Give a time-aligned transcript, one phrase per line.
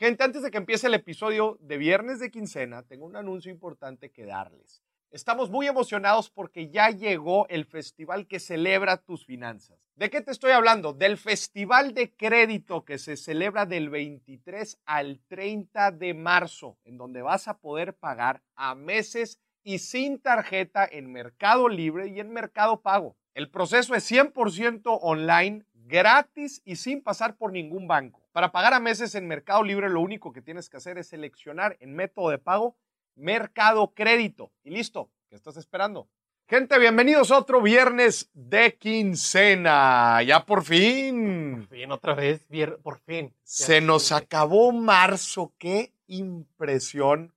[0.00, 4.10] Gente, antes de que empiece el episodio de viernes de quincena, tengo un anuncio importante
[4.10, 4.82] que darles.
[5.10, 9.78] Estamos muy emocionados porque ya llegó el festival que celebra tus finanzas.
[9.96, 10.94] ¿De qué te estoy hablando?
[10.94, 17.20] Del festival de crédito que se celebra del 23 al 30 de marzo, en donde
[17.20, 22.80] vas a poder pagar a meses y sin tarjeta en Mercado Libre y en Mercado
[22.80, 23.18] Pago.
[23.34, 28.22] El proceso es 100% online, gratis y sin pasar por ningún banco.
[28.32, 31.76] Para pagar a meses en Mercado Libre, lo único que tienes que hacer es seleccionar
[31.80, 32.76] en método de pago
[33.16, 34.52] Mercado Crédito.
[34.62, 36.08] Y listo, ¿qué estás esperando?
[36.48, 40.22] Gente, bienvenidos a otro viernes de quincena.
[40.22, 41.66] Ya por fin.
[41.68, 42.46] Por fin, otra vez,
[42.82, 43.34] por fin.
[43.42, 45.52] Se nos acabó marzo.
[45.58, 47.34] Qué impresión.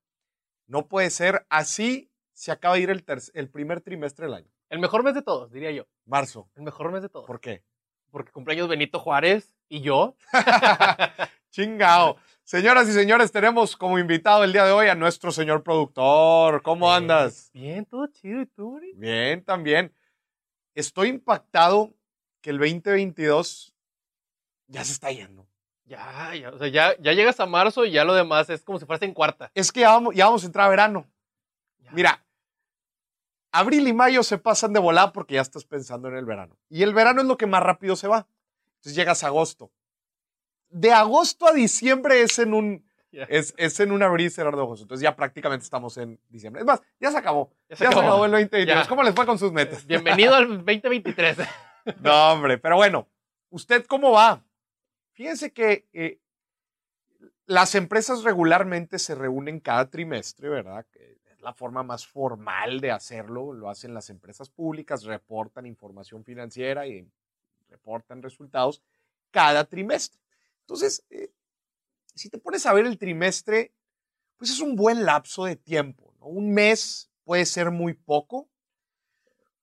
[0.67, 1.45] No puede ser.
[1.49, 4.51] Así se acaba de ir el, el primer trimestre del año.
[4.70, 5.85] El mejor mes de todos, diría yo.
[6.05, 6.49] Marzo.
[6.55, 7.27] El mejor mes de todos.
[7.27, 7.63] ¿Por qué?
[8.13, 10.16] Porque cumpleaños Benito Juárez y yo.
[11.49, 12.17] Chingao.
[12.44, 16.62] Señoras y señores, tenemos como invitado el día de hoy a nuestro señor productor.
[16.62, 17.49] ¿Cómo andas?
[17.55, 18.41] Bien, todo chido.
[18.41, 19.91] ¿Y tú, Bien, también.
[20.76, 21.91] Estoy impactado
[22.41, 23.74] que el 2022
[24.68, 25.48] ya se está yendo.
[25.85, 28.77] Ya, ya, o sea, ya, ya llegas a marzo y ya lo demás es como
[28.77, 29.49] si fueras en cuarta.
[29.55, 31.07] Es que ya vamos, ya vamos a entrar a verano.
[31.91, 32.23] Mira,
[33.54, 36.57] abril y mayo se pasan de volada porque ya estás pensando en el verano.
[36.70, 38.27] Y el verano es lo que más rápido se va.
[38.77, 39.71] Entonces llegas a agosto.
[40.70, 44.62] De agosto a diciembre es en un, es, es, en un abrir y cerrar de
[44.62, 44.81] ojos.
[44.81, 46.62] Entonces ya prácticamente estamos en diciembre.
[46.62, 47.54] Es más, ya se acabó.
[47.70, 48.26] Ya se, acabó.
[48.26, 48.87] el 2022.
[48.87, 49.85] ¿Cómo les fue con sus metas?
[49.87, 51.37] Bienvenido al 2023.
[52.01, 53.07] no, hombre, pero bueno,
[53.51, 54.43] ¿usted cómo va?
[55.12, 56.20] Fíjense que eh,
[57.46, 60.87] las empresas regularmente se reúnen cada trimestre, ¿verdad?
[61.44, 67.06] La forma más formal de hacerlo, lo hacen las empresas públicas, reportan información financiera y
[67.69, 68.81] reportan resultados
[69.30, 70.22] cada trimestre.
[70.62, 71.31] Entonces, eh,
[72.16, 73.74] si te pones a ver el trimestre,
[74.38, 76.14] pues es un buen lapso de tiempo.
[76.22, 78.50] Un mes puede ser muy poco.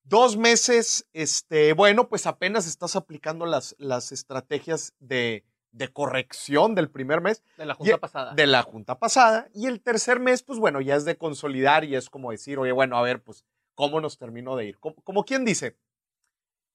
[0.03, 6.91] Dos meses, este, bueno, pues apenas estás aplicando las, las estrategias de, de corrección del
[6.91, 7.42] primer mes.
[7.57, 8.35] De la junta pasada.
[8.35, 9.48] De la junta pasada.
[9.55, 12.73] Y el tercer mes, pues bueno, ya es de consolidar y es como decir, oye,
[12.73, 13.45] bueno, a ver, pues,
[13.75, 14.79] ¿cómo nos terminó de ir?
[14.79, 15.77] Como, quien dice,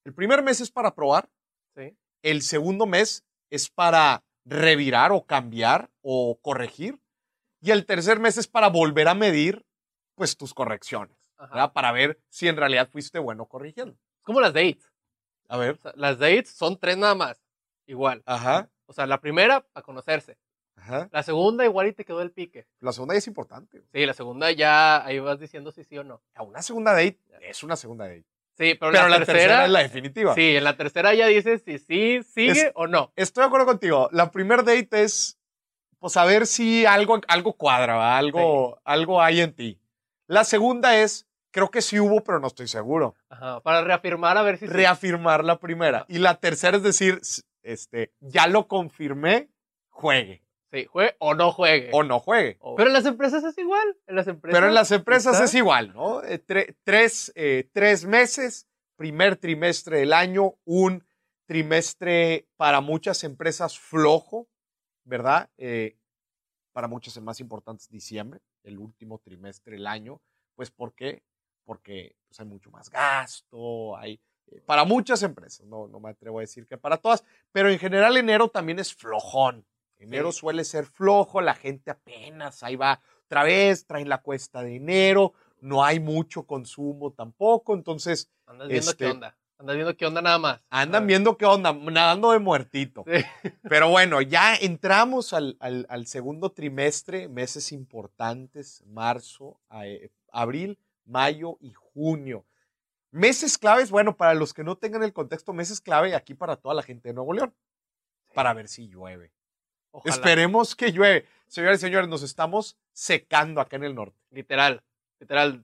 [0.06, 1.30] el primer mes es para probar.
[1.76, 1.98] Sí.
[2.22, 7.00] El segundo mes es para revirar o cambiar o corregir.
[7.62, 9.66] Y el tercer mes es para volver a medir,
[10.16, 11.18] pues, tus correcciones.
[11.74, 13.94] Para ver si en realidad fuiste bueno corrigiendo.
[13.94, 14.92] Es como las dates.
[15.48, 15.80] A ver.
[15.96, 17.44] las dates son tres nada más.
[17.86, 18.24] Igual.
[18.26, 18.70] Ajá.
[18.85, 20.38] O sea, la primera, para conocerse.
[20.75, 21.09] Ajá.
[21.12, 22.68] La segunda, igual y te quedó el pique.
[22.79, 23.84] La segunda ya es importante.
[23.94, 26.22] Sí, la segunda ya ahí vas diciendo si sí o no.
[26.35, 28.25] A una segunda date es una segunda date.
[28.57, 30.34] Sí, pero, la, tercera, es la definitiva.
[30.34, 33.12] Sí, en la tercera ya dices si sí sigue o no.
[33.16, 34.09] Estoy de acuerdo contigo.
[34.12, 35.38] La primera date es,
[36.00, 39.79] pues, a ver si algo, algo cuadra, algo, algo hay en ti.
[40.28, 43.16] La segunda es, creo que sí hubo, pero no estoy seguro.
[43.29, 46.06] Ajá, para reafirmar a ver si Reafirmar la primera.
[46.07, 47.22] Y la tercera es decir,
[47.66, 49.50] este, ya lo confirmé,
[49.90, 50.44] juegue.
[50.72, 51.90] Sí, juegue o no juegue.
[51.94, 52.59] O no juegue.
[52.78, 53.98] Pero en las empresas es igual.
[54.08, 56.24] En las empresas Pero en las empresas es igual, ¿no?
[56.24, 56.40] Eh,
[56.84, 61.06] tres, eh, tres meses, primer trimestre del año, un
[61.46, 64.47] trimestre para muchas empresas flojo,
[65.03, 65.50] ¿verdad?
[65.58, 65.97] Eh,
[66.72, 70.22] para muchas el más importante es diciembre, el último trimestre del año.
[70.56, 71.24] Pues, ¿por qué?
[71.64, 74.20] Porque pues, hay mucho más gasto, hay
[74.66, 78.18] para muchas empresas, no, no me atrevo a decir que para todas, pero en general
[78.18, 79.66] enero también es flojón.
[79.98, 84.76] Enero suele ser flojo, la gente apenas ahí va otra vez, traen la cuesta de
[84.76, 88.30] enero, no hay mucho consumo tampoco, entonces...
[88.46, 89.38] Andas viendo qué este onda.
[89.58, 90.62] Andas viendo qué onda nada más.
[90.70, 93.06] Andan viendo qué onda, nadando de muertito.
[93.70, 101.72] Pero bueno, ya entramos al, al, segundo trimestre, meses importantes, marzo, eh, abril, mayo y
[101.74, 102.46] junio.
[103.16, 106.76] Meses claves, bueno, para los que no tengan el contexto, meses clave aquí para toda
[106.76, 107.56] la gente de Nuevo León,
[108.34, 109.31] para ver si llueve.
[110.03, 111.26] Esperemos que llueve.
[111.48, 114.20] Señores y señores, nos estamos secando acá en el norte.
[114.32, 114.84] Literal,
[115.22, 115.64] literal.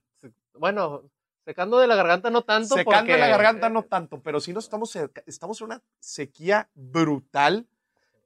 [0.54, 1.02] Bueno,
[1.44, 2.74] secando de la garganta no tanto.
[2.74, 4.96] Secando de la garganta no tanto, pero sí nos estamos,
[5.26, 7.68] estamos en una sequía brutal.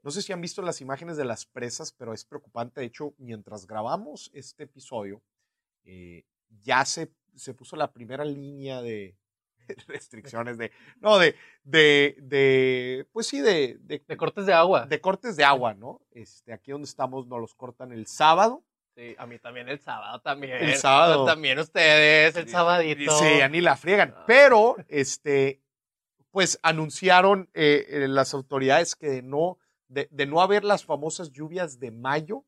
[0.05, 2.79] No sé si han visto las imágenes de las presas, pero es preocupante.
[2.79, 5.21] De hecho, mientras grabamos este episodio,
[5.83, 9.17] eh, ya se se puso la primera línea de
[9.89, 11.35] restricciones de, no, de,
[11.65, 14.87] de, de pues sí, de, de, cortes de agua.
[14.87, 16.01] De cortes de agua, ¿no?
[16.11, 18.65] Este, aquí donde estamos nos los cortan el sábado.
[18.95, 20.57] Sí, a mí también el sábado también.
[20.57, 21.27] El sábado.
[21.27, 23.19] También ustedes, el sabadito.
[23.19, 24.15] Sí, a ni la friegan.
[24.27, 25.61] Pero, este,
[26.31, 31.31] pues anunciaron eh, eh, las autoridades que de no, de, de no haber las famosas
[31.31, 32.45] lluvias de mayo,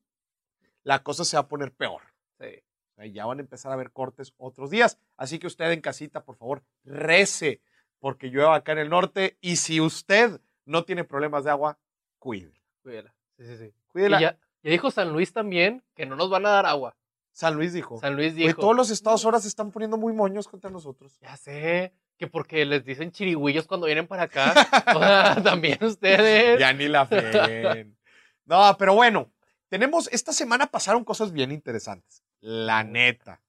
[0.84, 2.02] la cosa se va a poner peor.
[2.40, 2.62] Sí.
[2.98, 4.98] Sea, ya van a empezar a haber cortes otros días.
[5.16, 7.60] Así que usted en casita, por favor, rece
[8.00, 9.38] porque llueva acá en el norte.
[9.40, 11.78] Y si usted no tiene problemas de agua,
[12.18, 12.60] cuídela.
[12.82, 13.14] Cuídela.
[13.36, 13.74] Sí, sí, sí.
[13.86, 14.18] Cuídela.
[14.18, 16.96] Y ya, ya dijo San Luis también que no nos van a dar agua.
[17.30, 18.00] San Luis dijo.
[18.00, 18.60] San Luis Oye, dijo.
[18.60, 21.16] todos los estados ahora se están poniendo muy moños contra nosotros.
[21.20, 21.92] Ya sé.
[22.16, 24.54] Que porque les dicen chirigüillos cuando vienen para acá.
[24.96, 26.58] O sea, también ustedes.
[26.58, 27.94] Ya ni la fe.
[28.44, 29.30] No, pero bueno,
[29.68, 32.24] tenemos, esta semana pasaron cosas bien interesantes.
[32.40, 33.40] La neta.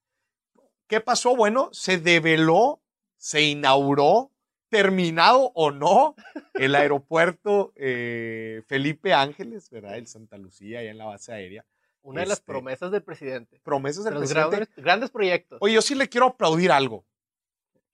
[0.87, 1.35] ¿Qué pasó?
[1.35, 2.81] Bueno, se develó,
[3.17, 4.31] se inauguró,
[4.69, 6.15] terminado o no,
[6.55, 9.97] el aeropuerto eh, Felipe Ángeles, ¿verdad?
[9.97, 11.65] El Santa Lucía, allá en la base aérea.
[12.01, 13.59] Una de las Este, promesas del presidente.
[13.63, 14.55] Promesas De del los presidente.
[14.55, 15.57] grandes, grandes proyectos.
[15.61, 17.05] Oye, yo sí le quiero aplaudir algo.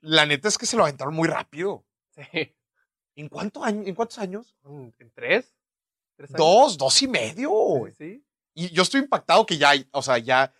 [0.02, 1.84] La neta es que se lo aventaron muy rápido.
[2.12, 2.54] Sí.
[3.16, 4.56] ¿En, cuánto año- ¿en cuántos años?
[4.64, 5.54] ¿En en tres?
[6.16, 6.38] ¿Tres años?
[6.40, 7.50] Dos, dos y medio.
[7.98, 8.24] Sí.
[8.54, 10.54] Y yo estoy impactado que ya, o sea, ya,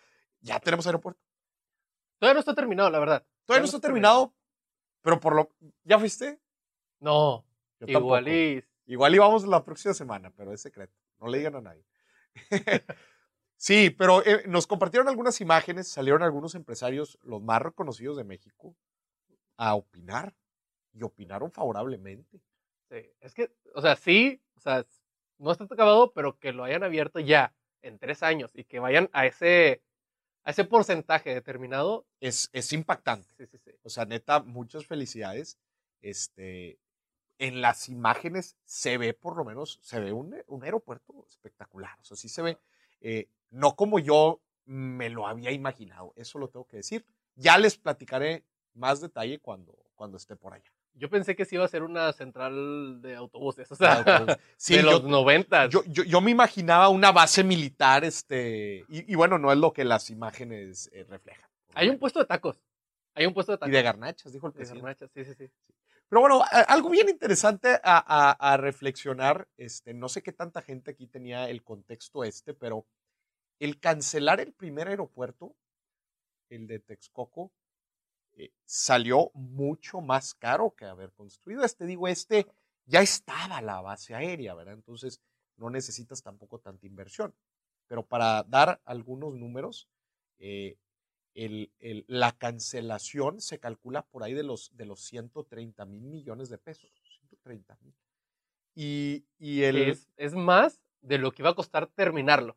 [0.46, 1.20] ya tenemos aeropuerto.
[2.18, 3.26] Todavía no está terminado, la verdad.
[3.44, 4.34] Todavía no está terminado,
[5.02, 5.50] pero por lo.
[5.84, 6.40] ¿Ya fuiste?
[7.00, 7.44] No,
[7.80, 8.36] Yo igual tampoco.
[8.36, 8.64] y.
[8.88, 10.94] Igual íbamos la próxima semana, pero es secreto.
[11.18, 11.84] No le digan a nadie.
[13.56, 18.76] sí, pero eh, nos compartieron algunas imágenes, salieron algunos empresarios, los más reconocidos de México,
[19.56, 20.34] a opinar.
[20.92, 22.40] Y opinaron favorablemente.
[22.88, 23.10] Sí.
[23.20, 24.86] Es que, o sea, sí, o sea,
[25.38, 29.10] no está acabado, pero que lo hayan abierto ya en tres años y que vayan
[29.12, 29.82] a ese,
[30.46, 32.06] a ese porcentaje determinado.
[32.20, 33.28] Es, es impactante.
[33.36, 33.72] Sí, sí, sí.
[33.82, 35.58] O sea, neta, muchas felicidades.
[36.00, 36.78] Este,
[37.38, 41.98] en las imágenes se ve por lo menos, se ve un, un aeropuerto espectacular.
[42.00, 42.58] O sea, sí se ve,
[43.00, 46.12] eh, no como yo me lo había imaginado.
[46.14, 47.04] Eso lo tengo que decir.
[47.34, 50.70] Ya les platicaré más detalle cuando, cuando esté por allá.
[50.98, 54.36] Yo pensé que sí iba a ser una central de autobuses, o sea, autobús.
[54.56, 55.70] Sí, de yo, los noventas.
[55.70, 59.72] yo, yo- yo me imaginaba una base militar, este, y, y bueno, no es lo
[59.72, 61.48] que las imágenes eh, reflejan.
[61.74, 62.58] Hay un puesto de tacos.
[63.14, 63.72] Hay un puesto de Y tacos.
[63.72, 64.82] de garnachas, dijo el De presidente.
[64.82, 65.50] garnachas, sí, sí, sí.
[66.08, 70.92] Pero bueno, algo bien interesante a, a- a reflexionar, este, no sé qué tanta gente
[70.92, 72.86] aquí tenía el contexto este, pero
[73.58, 75.56] el cancelar el primer aeropuerto,
[76.48, 77.50] el de Texcoco,
[78.36, 81.86] eh, salió mucho más caro que haber construido este.
[81.86, 82.46] Digo, este
[82.86, 84.74] ya estaba la base aérea, ¿verdad?
[84.74, 85.20] Entonces
[85.56, 87.34] no necesitas tampoco tanta inversión.
[87.88, 89.88] Pero para dar algunos números,
[90.38, 90.76] eh,
[91.34, 96.48] el- el- la cancelación se calcula por ahí de los, de los 130 mil millones
[96.48, 96.90] de pesos.
[97.18, 97.94] 130 mil.
[98.74, 102.56] Y, y el, Es, es más de lo que iba a costar terminarlo.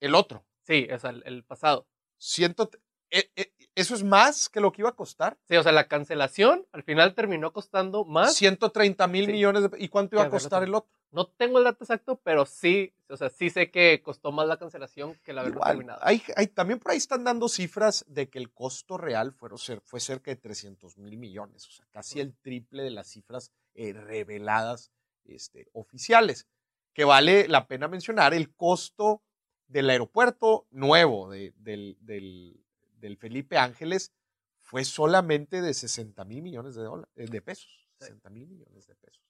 [0.00, 1.86] el otro, Sí, o sea, el, el pasado.
[2.18, 2.70] ciento,
[3.10, 5.38] eh, eh, eso es más que lo que iba a costar.
[5.48, 8.34] Sí, o sea, la cancelación al final terminó costando más.
[8.34, 9.32] 130 mil Sí.
[9.32, 10.90] millones de, ¿Y cuánto iba a costar el otro?
[11.12, 14.58] No tengo el dato exacto, pero sí, o sea, sí sé que costó más la
[14.58, 16.00] cancelación que haberlo Igual, terminado.
[16.02, 20.00] hay, hay- también por ahí están dando cifras de que el costo real cer- fue
[20.00, 24.90] cerca de 300 mil millones, o sea, casi el triple de las cifras eh, reveladas
[25.24, 26.46] este, oficiales.
[26.94, 29.22] Que vale la pena mencionar el costo
[29.68, 32.62] del aeropuerto nuevo de- del, del-
[32.96, 34.12] del Felipe Ángeles
[34.60, 37.88] fue solamente de 60 mil millones de, dólares, de pesos.
[38.00, 38.06] Sí.
[38.06, 39.22] 60 mil millones de pesos.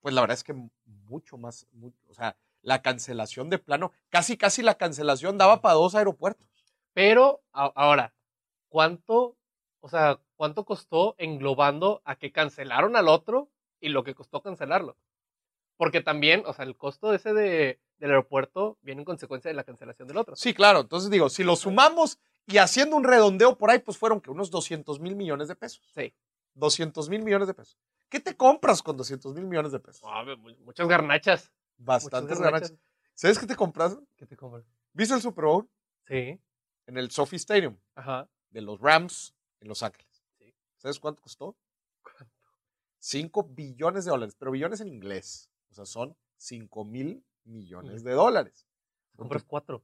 [0.00, 4.36] Pues la verdad es que mucho más, mu- o sea, la cancelación de plano, casi
[4.36, 6.46] casi la cancelación daba para dos aeropuertos.
[6.92, 8.14] Pero ahora,
[8.68, 9.36] ¿cuánto,
[9.80, 13.48] o sea, cuánto costó englobando a que cancelaron al otro
[13.80, 14.96] y lo que costó cancelarlo?
[15.76, 19.64] Porque también, o sea, el costo ese de, del aeropuerto viene en consecuencia de la
[19.64, 20.36] cancelación del otro.
[20.36, 24.20] Sí, claro, entonces digo, si lo sumamos y haciendo un redondeo por ahí, pues fueron
[24.20, 25.82] que unos 200 mil millones de pesos.
[25.94, 26.14] Sí.
[26.54, 27.78] 200 mil millones de pesos.
[28.08, 30.02] ¿Qué te compras con 200 mil millones de pesos?
[30.04, 31.50] Ah, mu- muchas garnachas.
[31.78, 32.78] Bastantes muchas ganancias.
[33.14, 33.98] ¿Sabes qué te compras?
[34.16, 34.64] ¿Qué te compras?
[34.92, 35.68] ¿Viste el Super Bowl?
[36.06, 36.38] Sí.
[36.86, 38.28] En el Sophie Stadium Ajá.
[38.50, 40.22] de los Rams en Los Ángeles.
[40.38, 40.54] Sí.
[40.76, 41.56] ¿Sabes cuánto costó?
[42.98, 45.50] 5 billones de dólares, pero billones en inglés.
[45.70, 48.66] O sea, son 5 mil millones de dólares.
[49.16, 49.82] Compras cuatro.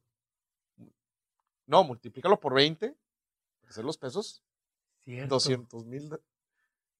[1.68, 2.96] No, multiplícalo por 20,
[3.60, 4.42] para hacer los pesos,
[5.04, 5.36] Cierto.
[5.36, 6.18] 200 mil.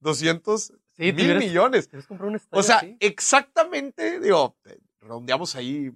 [0.01, 1.89] 200 Sí, mil millones.
[1.89, 5.91] Tienes que comprar un estadio O sea, exactamente, digo, eh, redondeamos ahí,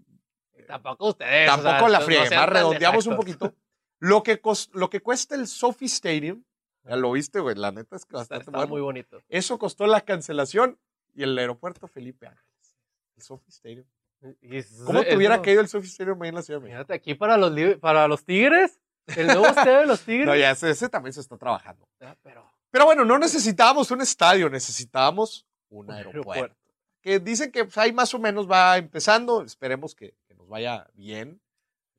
[0.66, 1.50] Tampoco ustedes.
[1.50, 3.54] o sea, tampoco la no tan redondeamos un poquito.
[3.98, 4.40] Lo que,
[4.72, 6.44] lo que cuesta el Sophie Stadium,
[6.84, 8.68] ya lo viste, güey, la neta es que bastante está bueno.
[8.70, 9.22] muy bonito.
[9.28, 10.78] Eso costó la cancelación
[11.14, 12.76] y el aeropuerto Felipe Ángeles.
[13.16, 13.86] El Sophie Stadium.
[14.84, 16.92] ¿Cómo te hubiera caído el Sophie Stadium ahí en la Ciudad de México?
[16.92, 18.80] Aquí para los, li- para los Tigres.
[19.16, 20.26] El nuevo estadio de los Tigres.
[20.26, 21.88] No, ya ese, ese también se está trabajando.
[22.00, 26.30] Ah, Pero Pero bueno, no necesitábamos un estadio, necesitábamos un Un aeropuerto.
[26.32, 26.56] aeropuerto.
[27.00, 29.42] que dicen que pues, ahí más o menos va empezando.
[29.42, 31.40] Esperemos que, que nos vaya bien.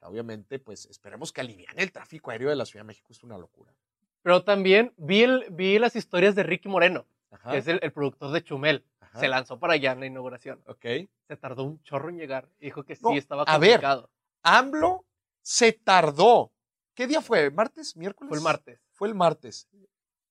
[0.02, 3.08] Obviamente, pues esperemos que aliviane el tráfico aéreo de la Ciudad de México.
[3.12, 3.74] Es una locura.
[4.22, 7.52] Pero también vi, el- vi las historias de Ricky Moreno, Ajá.
[7.52, 8.84] que es el, el productor de Chumel.
[9.14, 9.20] Ajá.
[9.20, 10.62] Se lanzó para allá en la inauguración.
[10.66, 10.86] Ok.
[11.28, 12.50] Se tardó un chorro en llegar.
[12.60, 13.74] Dijo que sí, No, estaba a ver.
[13.82, 14.10] complicado.
[14.42, 15.06] AMLO
[15.42, 16.52] se tardó.
[16.96, 17.50] ¿Qué día fue?
[17.52, 17.96] ¿Martes?
[17.96, 18.30] ¿Miércoles?
[18.30, 18.80] Fue el martes.
[18.92, 19.68] Fue el martes.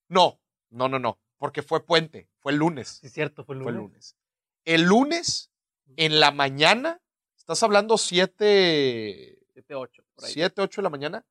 [0.08, 1.18] No, no, no, no.
[1.38, 2.28] Porque fue puente.
[2.38, 2.98] Fue el lunes.
[3.00, 3.84] Sí, cierto, fue el Fue lunes.
[3.84, 4.16] el lunes.
[4.64, 5.50] El lunes,
[5.96, 7.00] en la mañana,
[7.36, 10.32] estás hablando 7, 7, 8, por ahí.
[10.32, 11.26] 7, 8 de la mañana,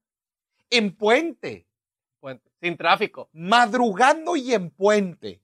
[0.69, 1.67] en puente,
[2.19, 2.51] Puente.
[2.61, 3.29] Sin tráfico.
[3.33, 5.41] madrugando y en puente.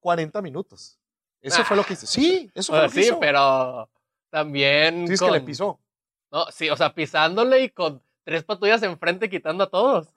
[0.00, 0.99] 40 minutos.
[1.42, 2.06] Eso fue lo que hizo.
[2.06, 3.20] Sí, eso fue lo que sí, hizo.
[3.20, 3.88] pero
[4.30, 5.06] también.
[5.06, 5.80] Sí, es con- que le pisó.
[6.32, 10.08] No, sí, o sea, pisándole y con tres patrullas enfrente quitando a todos.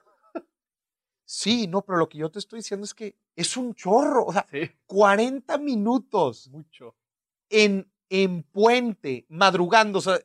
[1.25, 4.25] Sí, no, pero lo que yo te estoy diciendo es que es un chorro.
[4.25, 6.95] O sea, Sí, 40 minutos mucho.
[7.49, 9.99] en, en puente, madrugando.
[9.99, 10.19] O sea,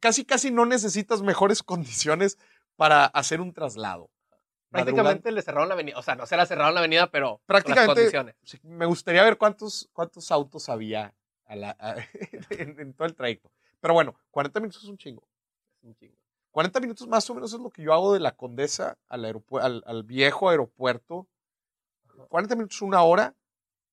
[0.00, 2.38] casi, casi no necesitas mejores condiciones
[2.76, 4.10] para hacer un traslado.
[4.82, 5.98] Prácticamente le cerraron la avenida.
[5.98, 8.34] O sea, no se la cerraron la avenida, pero Prácticamente- las condiciones.
[8.42, 11.14] Sí, Me gustaría ver cuántos, cuántos autos había
[11.46, 11.94] a la- a-
[12.50, 13.50] en, en todo el trayecto.
[13.80, 15.26] Pero bueno, 40 minutos es un chingo.
[15.78, 16.16] Es un chingo.
[16.50, 19.82] 40 minutos más o menos es lo que yo hago de la Condesa al, al,
[19.86, 21.26] al viejo aeropuerto.
[22.28, 23.34] 40 minutos, una hora,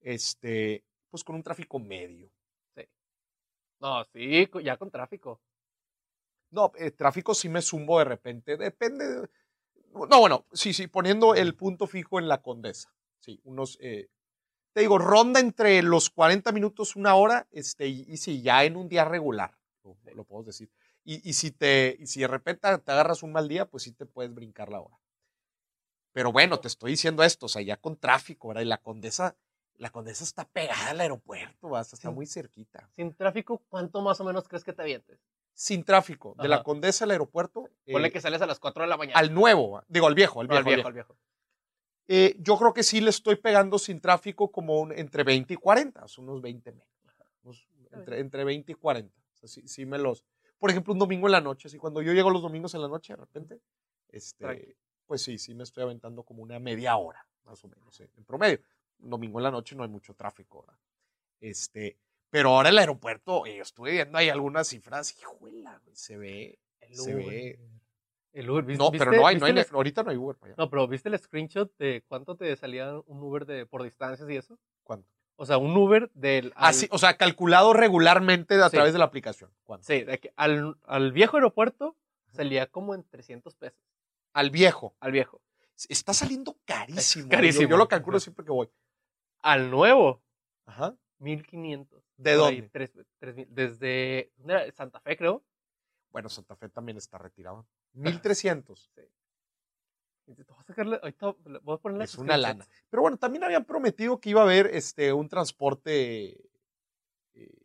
[0.01, 2.29] este, pues con un tráfico medio.
[3.79, 5.41] No, sí, ya con tráfico.
[6.51, 9.07] No, eh, tráfico sí me zumbo de repente, depende.
[9.07, 9.29] de-
[9.93, 12.93] no, bueno, sí, sí, poniendo el punto fijo en la Condesa.
[13.19, 14.09] Sí, unos, eh,
[14.73, 18.75] te digo, ronda entre los 40 minutos, una hora, este, y, y sí, ya en
[18.77, 20.71] un día regular, lo, lo puedo decir.
[21.03, 23.91] Y, y si te, y si de repente te agarras un mal día, pues sí
[23.91, 24.97] te puedes brincar la hora.
[26.13, 28.63] Pero bueno, te estoy diciendo esto, o sea, ya con tráfico, ¿verdad?
[28.63, 29.35] Y la Condesa,
[29.75, 31.87] la Condesa está pegada al aeropuerto, ¿verdad?
[31.91, 32.13] está Sí.
[32.13, 32.89] muy cerquita.
[32.95, 35.19] Sin tráfico, ¿cuánto más o menos crees que te avientes?
[35.53, 36.63] Sin tráfico, de la Ajá.
[36.63, 37.69] Condesa al aeropuerto.
[37.91, 39.19] Ponle eh, que sales a las 4 de la mañana.
[39.19, 39.85] al nuevo, ¿va?
[39.87, 40.59] digo, al viejo, al No, viejo.
[40.61, 41.17] al al viejo, al viejo.
[42.07, 45.57] Eh, yo creo que sí le estoy pegando sin tráfico como un- entre 20 y
[45.57, 46.87] 40, son unos 20 menos.
[47.43, 49.15] unos- entre, entre 20 y 40.
[49.33, 50.23] O sea, sí, sí me los.
[50.59, 52.87] Por ejemplo, un domingo en la noche, así cuando yo llego los domingos en la
[52.87, 53.61] noche, de repente,
[54.09, 54.75] este,
[55.07, 58.23] pues sí, sí me estoy aventando como una media hora, más o menos, eh, en
[58.25, 58.59] promedio.
[58.99, 60.77] Un domingo en la noche no hay mucho tráfico, ¿verdad?
[61.39, 61.97] Este,
[62.31, 66.95] pero ahora el aeropuerto, eh, estuve viendo ahí algunas cifras, hijuela, güey, se ve, El
[66.95, 67.25] se Uber.
[67.27, 67.59] ve.
[68.33, 68.63] El Uber.
[68.65, 70.55] ¿viste- No, pero no hay, no hay, el- ahorita no hay Uber allá.
[70.57, 74.37] No, pero ¿viste el screenshot de cuánto te salía un Uber de, por distancias y
[74.37, 74.57] eso?
[74.83, 75.07] ¿Cuánto?
[75.35, 76.53] O sea, un Uber del...
[76.55, 78.77] Ah, al- sí, o sea, calculado regularmente a Sí.
[78.77, 79.51] través de la aplicación.
[79.63, 79.85] ¿Cuánto?
[79.85, 81.97] Sí, de que al, al viejo aeropuerto
[82.31, 83.79] salía como en 300 pesos.
[84.33, 84.95] Al viejo.
[85.01, 85.41] Al viejo.
[85.89, 87.27] Está saliendo carísimo.
[87.27, 87.63] carísimo.
[87.63, 88.69] Yo, yo lo calculo siempre que voy.
[89.41, 90.21] Al nuevo,
[90.65, 90.95] Ajá.
[91.17, 92.03] 1500.
[92.21, 92.69] ¿De dónde?
[92.69, 94.31] tres- tres desde.
[94.73, 95.43] Santa Fe, creo.
[96.11, 97.65] Bueno, Santa Fe también está retirado.
[97.93, 98.91] 1300.
[100.27, 102.65] Y te voy a sacarle- ahorita le voy a ponerle Es una lana.
[102.89, 106.39] Pero bueno, también habían prometido que iba a haber este, un transporte.
[107.33, 107.57] eh,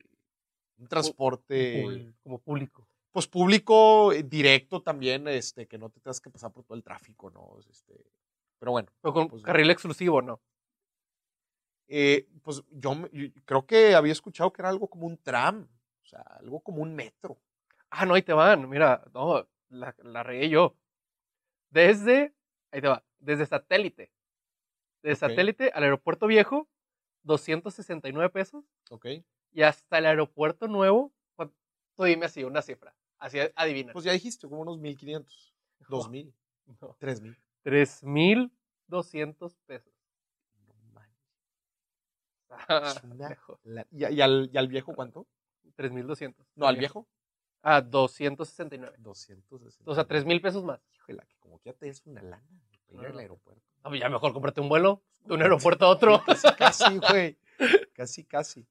[0.79, 2.13] un transporte.
[2.23, 2.89] Como público.
[3.13, 6.83] Pues público eh, directo también, este, que no te tengas que pasar por todo el
[6.85, 7.57] tráfico, ¿no?
[7.71, 7.95] Este,
[8.59, 8.89] pero bueno.
[9.01, 10.41] Pero con Pues- carril exclusivo, ¿no?
[11.89, 12.93] Eh, pues yo,
[13.45, 15.69] creo que había escuchado que era algo como un tram,
[16.03, 17.39] o sea, algo como un metro.
[17.91, 18.69] Ah, no, ahí te van.
[18.69, 20.77] Mira, no, la, la regué yo.
[21.71, 22.35] Desde,
[22.71, 24.11] ahí te va, desde satélite.
[25.03, 25.19] De Ok.
[25.19, 26.69] satélite al aeropuerto viejo,
[27.23, 28.65] 269 pesos.
[28.91, 29.07] ¿Ok?
[29.53, 31.13] Y hasta el aeropuerto nuevo,
[31.97, 32.95] tú dime así, una cifra.
[33.19, 33.93] Así adivina.
[33.93, 35.55] Pues ya dijiste, como unos 1500,
[35.89, 36.35] 2000,
[36.81, 37.37] No, 3000.
[37.63, 39.96] 3,200 pesos.
[42.57, 45.27] No Ah, es una la- ¿Y, y al, y al viejo cuánto?
[45.77, 46.47] 3,200.
[46.57, 47.07] No, al viejo.
[47.63, 48.97] Ah, 269.
[48.99, 49.91] 260.
[49.91, 50.81] O sea, 3,000 pesos más.
[50.95, 52.49] Híjole, que como que ya te des una lana
[52.89, 53.19] ir No, al no.
[53.19, 53.63] aeropuerto.
[53.83, 56.23] Ah, pues ya mejor cómprate un vuelo de un aeropuerto a otro.
[56.25, 57.39] Casi, casi, güey.
[57.93, 58.67] Casi, casi.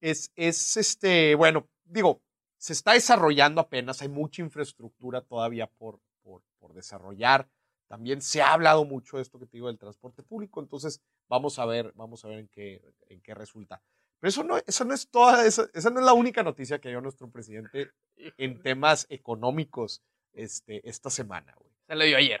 [0.00, 2.22] Es, es este, bueno, digo,
[2.56, 7.48] se está desarrollando apenas, hay mucha infraestructura todavía por, por, por desarrollar.
[7.86, 11.58] También se ha hablado mucho de esto que te digo del transporte público, entonces vamos
[11.58, 13.82] a ver, vamos a ver en qué, en qué resulta.
[14.20, 16.88] Pero eso no, eso no es toda, esa, esa no es la única noticia que
[16.88, 17.90] dio nuestro presidente
[18.38, 21.70] en temas económicos este, esta semana, güey.
[21.86, 22.40] Se le dio ayer.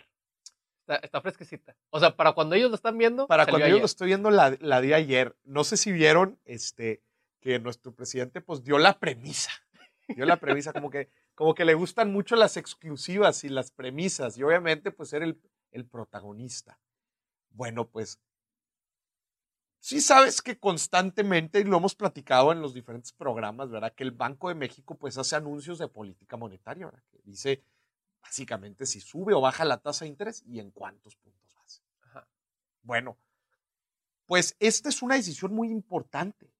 [0.80, 1.76] Está, está fresquecita.
[1.90, 3.26] O sea, para cuando ellos lo están viendo.
[3.26, 3.80] Para cuando yo ayer.
[3.80, 7.02] lo estoy viendo la, la de ayer, no sé si vieron este,
[7.40, 9.50] que nuestro presidente pues dio la premisa.
[10.08, 14.36] Dio la premisa, como que, como que le gustan mucho las exclusivas y las premisas,
[14.38, 16.78] y obviamente pues ser el, el protagonista.
[17.50, 18.18] Bueno, pues
[19.84, 23.92] Sí sabes que constantemente, y lo hemos platicado en los diferentes programas, ¿verdad?
[23.94, 27.02] Que el Banco de México pues hace anuncios de política monetaria, ¿verdad?
[27.10, 27.62] Que dice
[28.22, 31.82] básicamente si sube o baja la tasa de interés y en cuántos puntos base.
[32.80, 33.18] Bueno,
[34.24, 36.53] pues esta es una decisión muy importante,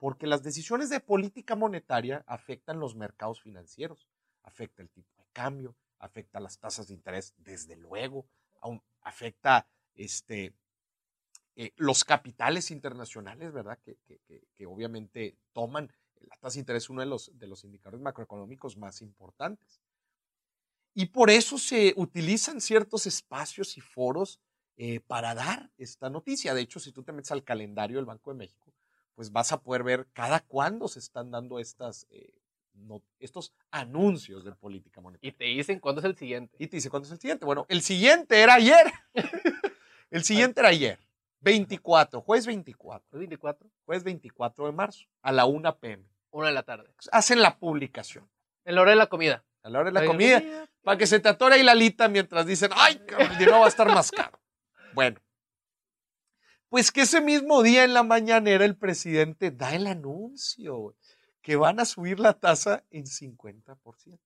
[0.00, 4.08] porque las decisiones de política monetaria afectan los mercados financieros,
[4.42, 8.26] afecta el tipo de cambio, afecta las tasas de interés, desde luego,
[9.02, 10.54] afecta este,
[11.54, 13.78] eh, los capitales internacionales, ¿verdad?
[13.84, 15.92] Que, obviamente toman,
[16.22, 19.82] la tasa de interés uno de los, de los indicadores macroeconómicos más importantes.
[20.94, 24.40] Y por eso se utilizan ciertos espacios y foros
[24.78, 26.54] eh, para dar esta noticia.
[26.54, 28.69] De hecho, si tú te metes al calendario del Banco de México,
[29.20, 32.32] pues vas a poder ver cada cuándo se están dando estas, eh,
[33.18, 35.28] estos anuncios de política monetaria.
[35.28, 36.56] Y te dicen cuándo es el siguiente.
[36.58, 37.44] Y te dicen cuándo es el siguiente.
[37.44, 38.90] Bueno, el siguiente era ayer.
[40.10, 40.98] el siguiente era ayer.
[41.40, 43.10] 24, jueves 24.
[43.10, 43.70] ¿Jueves 24?
[43.84, 46.02] Jueves 24 de marzo, a la 1 pm.
[46.30, 46.88] 1 de la tarde.
[47.12, 48.26] Hacen la publicación.
[48.64, 49.44] En la hora de la comida.
[49.62, 50.42] A la hora de la comida.
[50.82, 53.68] Para que se te atore ahí la lita mientras dicen, ay, el dinero va a
[53.68, 54.40] estar más caro.
[54.94, 55.20] Bueno.
[56.70, 60.94] Pues que ese mismo día en la mañanera el presidente da el anuncio
[61.42, 64.18] que van a subir la tasa en 50%.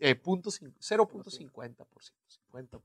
[0.00, 1.86] Eh, punto 0.50%.
[2.56, 2.80] 50%.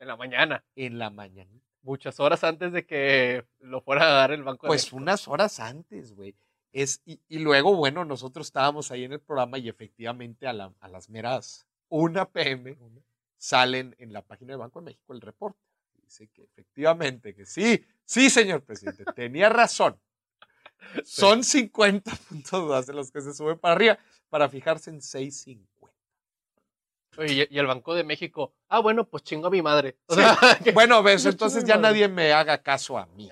[0.00, 0.64] En la mañana.
[0.74, 4.68] En la mañana muchas horas antes de que lo fuera a dar el Banco de
[4.68, 6.34] Pues unas horas antes, güey.
[6.72, 11.66] Es, y, luego, bueno, nosotros estábamos ahí en el programa y efectivamente a, las meras
[11.88, 12.76] 1 pm
[13.38, 15.58] salen en la página del Banco de México el reporte.
[16.08, 20.00] Dice que efectivamente, que sí, sí, señor presidente, tenía razón.
[21.04, 23.98] Son 50 puntos más de los que se suben para arriba
[24.30, 25.66] para fijarse en 6.50.
[27.18, 29.98] Oye, y el Banco de México, ah, bueno, pues chingo a mi madre.
[30.72, 33.28] bueno, ves, entonces ya nadie me haga caso a mí.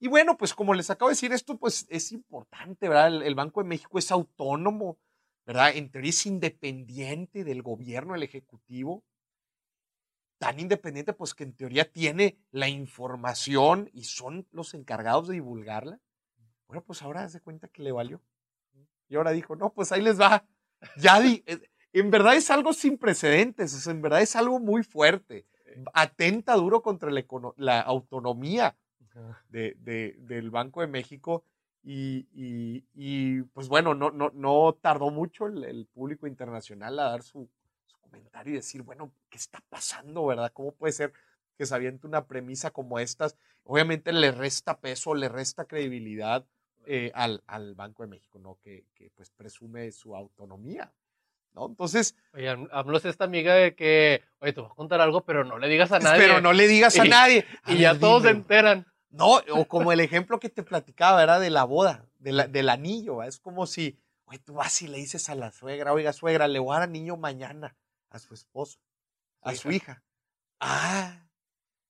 [0.00, 3.22] Y bueno, pues como les acabo de decir, esto pues es importante, ¿verdad?
[3.22, 4.98] El, Banco de México es autónomo,
[5.46, 5.76] ¿verdad?
[5.76, 9.04] En teoría es independiente del gobierno, el ejecutivo.
[10.44, 16.00] Tan independiente, pues que en teoría tiene la información y son los encargados de divulgarla.
[16.68, 18.20] Bueno, pues ahora se cuenta que le valió.
[19.08, 20.44] Y ahora dijo, no, pues ahí les va.
[20.98, 25.46] Ya di, eh, en verdad es algo sin precedentes, en verdad es algo muy fuerte.
[25.94, 27.10] Atenta duro contra
[27.56, 28.76] la, autonomía
[29.48, 31.42] del Banco de México
[31.82, 37.48] y, pues bueno, no, no, no tardó mucho el, público internacional a dar su,
[38.14, 40.52] comentario y decir, bueno, ¿qué está pasando, verdad?
[40.52, 41.12] ¿Cómo puede ser
[41.56, 43.36] que se aviente una premisa como estas?
[43.64, 46.46] Obviamente le resta peso, le resta credibilidad
[46.86, 48.58] eh, al, Banco de México, ¿no?
[48.62, 50.92] Que, que pues presume su autonomía.
[51.54, 51.66] ¿no?
[51.66, 52.14] Entonces.
[52.34, 55.68] Oye, hablos esta amiga de que, oye, te voy a contar algo, pero no le
[55.68, 56.20] digas a nadie.
[56.20, 57.44] Pero no le digas a nadie.
[57.66, 58.86] y ya todos se enteran.
[59.10, 63.22] No, o como el ejemplo que te platicaba, era de la boda, del anillo.
[63.22, 66.58] Es como si, oye, tú vas y le dices a la suegra, oiga, suegra, le
[66.58, 67.76] voy a dar anillo mañana
[68.14, 68.78] a su esposo,
[69.40, 70.02] a su hija.
[70.60, 71.28] Ah,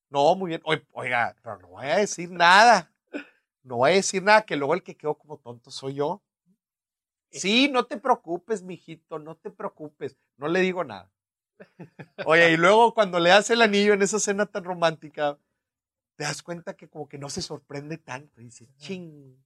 [0.08, 0.62] no, muy bien.
[0.92, 2.90] Oiga, pero no voy a decir nada.
[3.62, 6.22] No voy a decir nada, que luego el que quedó como tonto soy yo.
[7.30, 10.16] Sí, no te preocupes, mijito, no te preocupes.
[10.36, 11.10] No le digo nada.
[12.26, 15.38] Oye, y luego cuando le hace el anillo en esa cena tan romántica,
[16.16, 18.40] te das cuenta que como que no se sorprende tanto.
[18.40, 19.42] dice, ching,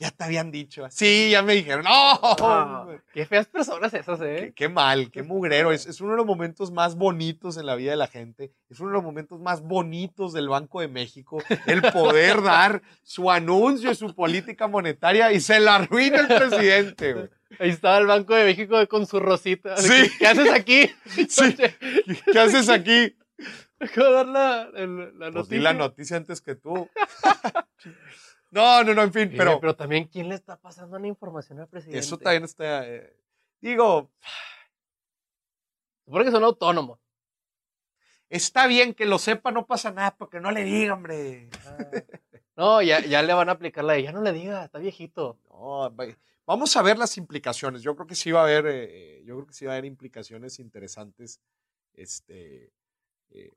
[0.00, 0.86] ya te habían dicho.
[0.90, 2.88] Sí, ya me dijeron, no.
[3.12, 4.52] qué feas personas esas, ¿eh?
[4.56, 5.72] Qué, mal, qué mugrero.
[5.72, 8.50] Es, es, uno de los momentos más bonitos en la vida de la gente.
[8.70, 11.42] Es uno de los momentos más bonitos del Banco de México.
[11.66, 17.28] El poder dar su anuncio, su política monetaria y se la arruina el presidente, güey.
[17.58, 19.76] Ahí estaba el Banco de México con su rosita.
[19.76, 20.10] Sí.
[20.18, 20.90] ¿Qué haces aquí?
[21.28, 21.56] Sí.
[22.32, 23.14] ¿Qué haces aquí?
[23.80, 25.48] Acabo de dar la, la, noticia.
[25.48, 26.88] Pues la noticia antes que tú.
[28.50, 29.60] No, no, no, en fin, pero.
[29.60, 31.98] Pero también, ¿quién le está pasando la información al presidente?
[32.00, 32.88] Eso también está.
[32.88, 33.16] Eh,
[33.60, 34.10] digo.
[36.04, 36.98] Supone que son autónomos.
[38.28, 41.48] Está bien que lo sepa, no pasa nada, porque no le diga, hombre.
[41.64, 41.76] Ah.
[42.56, 45.38] No, ya, ya le van a aplicar la de ya no le diga, está viejito.
[45.48, 45.94] No,
[46.44, 47.80] vamos a ver las implicaciones.
[47.80, 49.86] Yo creo que sí va a haber, eh, yo creo que sí va a haber
[49.86, 51.40] implicaciones interesantes.
[51.94, 52.72] Este.
[53.30, 53.50] Eh,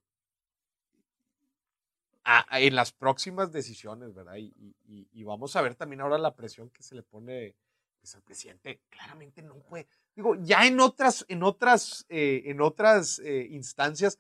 [2.52, 4.36] en las próximas decisiones, ¿verdad?
[4.38, 7.56] Y, vamos a ver también ahora la presión que se le pone
[8.00, 8.82] pues, al presidente.
[8.90, 9.88] Claramente no puede.
[10.16, 14.20] Digo, ya en otras, en otras, eh, en otras eh, instancias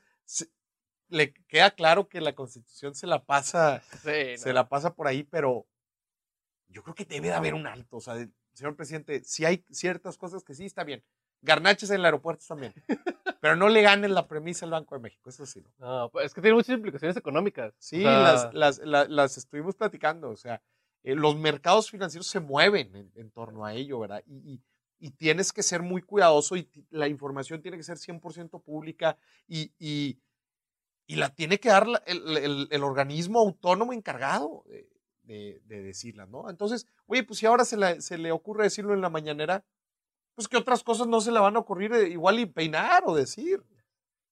[1.09, 5.67] le queda claro que la constitución se la pasa, se la pasa por ahí, pero
[6.67, 7.97] yo creo que debe de haber un alto.
[7.97, 8.15] O sea,
[8.53, 11.03] señor presidente, si hay ciertas cosas que sí está bien,
[11.43, 12.73] Garnaches en el aeropuerto también.
[13.39, 15.61] Pero no le ganen la premisa al Banco de México, eso sí.
[15.77, 15.99] No.
[15.99, 17.73] No, pues es que tiene muchas implicaciones económicas.
[17.77, 20.29] Sí, O sea, las, las, la- las estuvimos platicando.
[20.29, 20.61] O sea,
[21.03, 24.23] eh, los mercados financieros se mueven en, en torno a ello, ¿verdad?
[24.25, 24.61] Y, y-
[24.99, 29.73] y tienes que ser muy cuidadoso y la información tiene que ser 100% pública y,
[29.77, 30.17] y,
[31.05, 34.87] y la tiene que dar el, el- el organismo autónomo encargado de,
[35.23, 36.49] de- de decirla, ¿no?
[36.49, 39.65] Entonces, oye, pues si ahora se, la- se le ocurre decirlo en la mañanera,
[40.35, 43.15] pues que otras cosas no se le van a ocurrir eh, igual y peinar o
[43.15, 43.61] decir.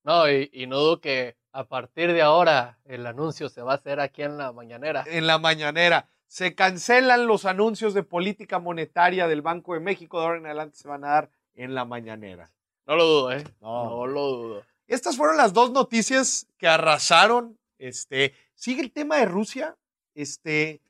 [0.04, 3.76] No, y, y no dudo que a partir de ahora el anuncio se va a
[3.76, 5.04] hacer aquí en la mañanera.
[5.08, 6.08] en la mañanera.
[6.28, 10.20] Se cancelan los anuncios de política monetaria del Banco de México.
[10.20, 12.50] De ahora en adelante se van a dar en la mañanera.
[12.88, 13.44] No lo dudo, ¿eh?
[13.60, 13.90] No.
[13.90, 14.64] No lo dudo.
[14.88, 17.58] Estas fueron las dos noticias que arrasaron.
[17.78, 19.76] Este, sigue el tema de Rusia.
[20.16, 20.82] Este,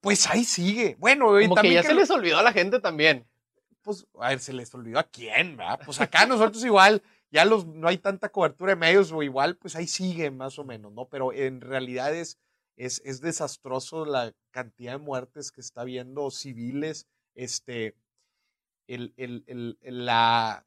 [0.00, 0.96] pues ahí sigue.
[0.98, 3.26] Bueno, y Como que también ya que se lo- les olvidó a la gente también.
[3.84, 5.80] Pues, a ver, se les olvidó a quién, ¿verdad?
[5.84, 9.76] Pues acá nosotros igual, ya los, no hay tanta cobertura de medios, o igual, pues
[9.76, 11.08] ahí sigue más o menos, ¿no?
[11.08, 12.38] Pero en realidad es,
[12.76, 17.94] es, es desastroso la cantidad de muertes que está habiendo civiles, este,
[18.86, 20.64] el- el- el- la,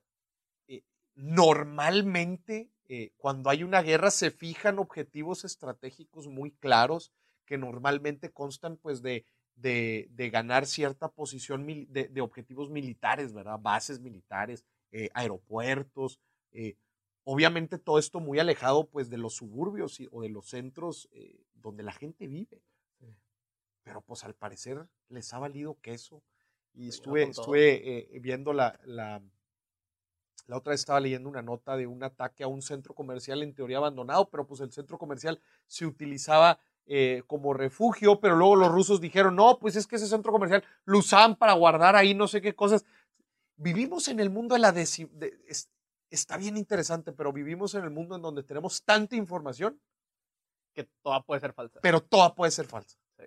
[0.68, 0.84] eh,
[1.16, 7.12] normalmente eh, cuando hay una guerra se fijan objetivos estratégicos muy claros
[7.46, 9.26] que normalmente constan pues de,
[9.58, 13.60] de, de ganar cierta posición de, de objetivos militares, ¿verdad?
[13.60, 16.20] Bases militares, eh, aeropuertos,
[16.52, 16.78] eh,
[17.26, 21.44] obviamente todo esto muy alejado pues de los suburbios y- o de los centros eh,
[21.56, 22.62] donde la gente vive.
[23.84, 26.24] Pero pues al parecer les ha valido queso.
[26.74, 29.22] Y estuve, estuve eh, viendo la, la,
[30.48, 33.54] la otra vez estaba leyendo una nota de un ataque a un centro comercial en
[33.54, 38.72] teoría abandonado, pero pues el centro comercial se utilizaba eh, como refugio, pero luego los
[38.72, 42.28] rusos dijeron, no, pues es que ese centro comercial lo usaban para guardar ahí no
[42.28, 42.86] sé qué cosas.
[43.58, 44.74] Vivimos en el mundo de la...
[44.74, 45.70] desi- de- es-
[46.10, 49.80] está bien interesante, pero vivimos en el mundo en donde tenemos tanta información,
[50.74, 51.80] Que toda puede ser falsa.
[51.82, 52.98] pero toda puede ser falsa.
[53.20, 53.26] Sí.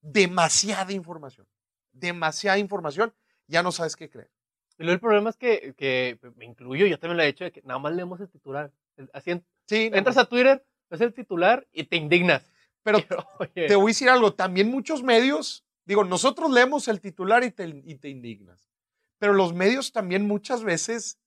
[0.00, 1.46] Demasiada información.
[1.92, 3.12] Demasiada información,
[3.46, 4.30] ya no sabes qué creer.
[4.78, 7.50] Y luego el problema es que, que me incluyo, yo también lo he hecho, de
[7.52, 8.70] que nada más leemos el titular.
[9.12, 12.52] Así Sí, no, entras a Twitter, ves el titular y te indignas.
[12.86, 12.98] Pero
[13.40, 17.50] Oye, te voy a decir algo, también muchos medios, digo, nosotros leemos el titular y
[17.50, 18.70] te, y te indignas,
[19.18, 21.18] pero los medios también muchas veces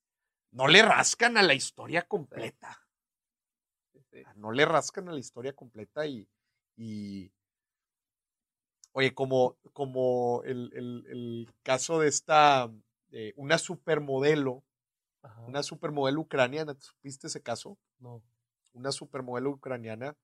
[0.52, 2.88] no le rascan a la historia completa,
[4.10, 4.22] sí.
[4.36, 6.26] no le rascan a la historia completa y,
[6.76, 7.30] y
[8.92, 12.70] oye, como, como el, el- el caso de esta,
[13.12, 14.64] eh, una supermodelo,
[15.22, 15.42] Ajá.
[15.42, 17.78] una supermodelo ucraniana, ¿te ¿supiste ese caso?
[17.98, 18.22] No.
[18.72, 20.16] una supermodelo ucraniana,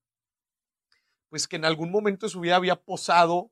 [1.29, 3.51] pues que en algún momento de su vida había posado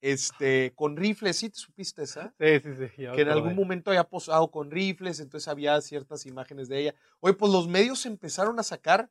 [0.00, 2.34] este, con rifles, ¿sí te supiste esa?
[2.38, 2.88] Sí, sí, sí.
[2.96, 6.94] Que en algún momento había posado con rifles, entonces había ciertas imágenes de ella.
[7.20, 9.10] Oye, pues los medios empezaron a sacar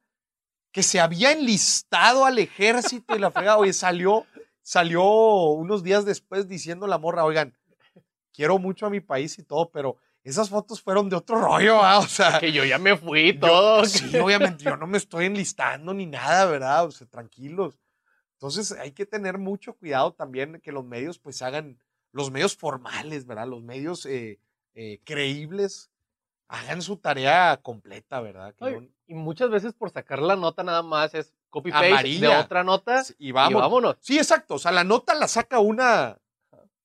[0.72, 3.58] que se había enlistado al ejército y la fregada.
[3.58, 4.26] Oye, salió,
[4.62, 5.04] salió
[5.52, 7.58] unos días después diciendo la morra, oigan,
[8.34, 12.00] quiero mucho a mi país y todo, pero esas fotos fueron de otro rollo, ¿ah?
[12.00, 13.86] O sea, Que yo ya me fui yo- todo.
[13.86, 16.86] sí, obviamente, yo no me estoy enlistando ni nada, ¿verdad?
[16.86, 17.80] O sea, tranquilos.
[18.36, 21.80] Entonces hay que tener mucho cuidado también que los medios pues hagan,
[22.12, 23.48] los medios formales, ¿verdad?
[23.48, 24.40] Los medios eh,
[24.74, 25.90] eh, creíbles
[26.48, 28.54] hagan su tarea completa, ¿verdad?
[28.56, 32.28] Que Ay, no- Y muchas veces por sacar la nota nada más es copy-paste de
[32.28, 33.62] otra nota y y vamos.
[33.62, 33.96] vámonos.
[34.02, 34.56] Sí, exacto.
[34.56, 36.20] O sea, la nota la saca una,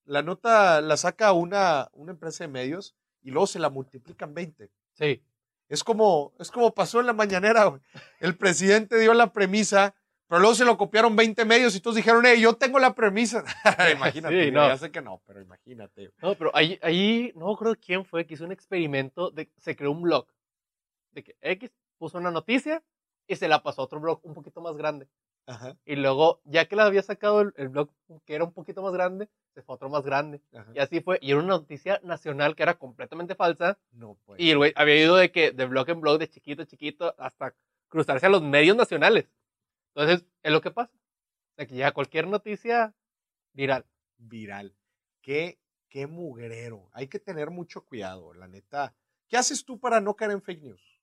[0.05, 4.69] la nota la saca una, una empresa de medios y luego se la multiplican 20.
[4.93, 5.21] Sí.
[5.67, 7.81] Es como, es como pasó en la mañanera, güey.
[8.19, 9.93] El presidente dio la premisa,
[10.31, 13.43] pero luego se lo copiaron 20 medios y todos dijeron, eh, yo tengo la premisa.
[13.93, 14.65] imagínate, Sí, no.
[14.65, 16.09] ya sé que no, pero imagínate.
[16.21, 19.91] No, pero ahí, ahí no creo quién fue que hizo un experimento de se creó
[19.91, 20.25] un blog.
[21.11, 22.81] De que X puso una noticia
[23.27, 25.09] y se la pasó a otro blog un poquito más grande.
[25.47, 27.89] Ajá, Y luego, ya que la había sacado el, el blog
[28.25, 30.39] que era un poquito más grande, se fue a otro más grande.
[30.55, 30.71] ajá.
[30.73, 31.19] Y así fue.
[31.21, 33.77] Y era una noticia nacional que era completamente falsa.
[33.91, 34.39] No, pues.
[34.39, 37.13] Y el güey había ido de que de blog en blog, de chiquito a chiquito,
[37.17, 37.53] hasta
[37.89, 39.27] cruzarse a los medios nacionales.
[39.95, 40.93] Entonces, es lo que pasa.
[41.57, 42.93] De que ya cualquier noticia
[43.53, 43.85] viral.
[44.17, 44.75] Viral.
[45.21, 46.89] Qué, qué mugrero.
[46.93, 48.95] Hay que tener mucho cuidado, la neta.
[49.27, 51.01] ¿Qué haces tú para no caer en fake news?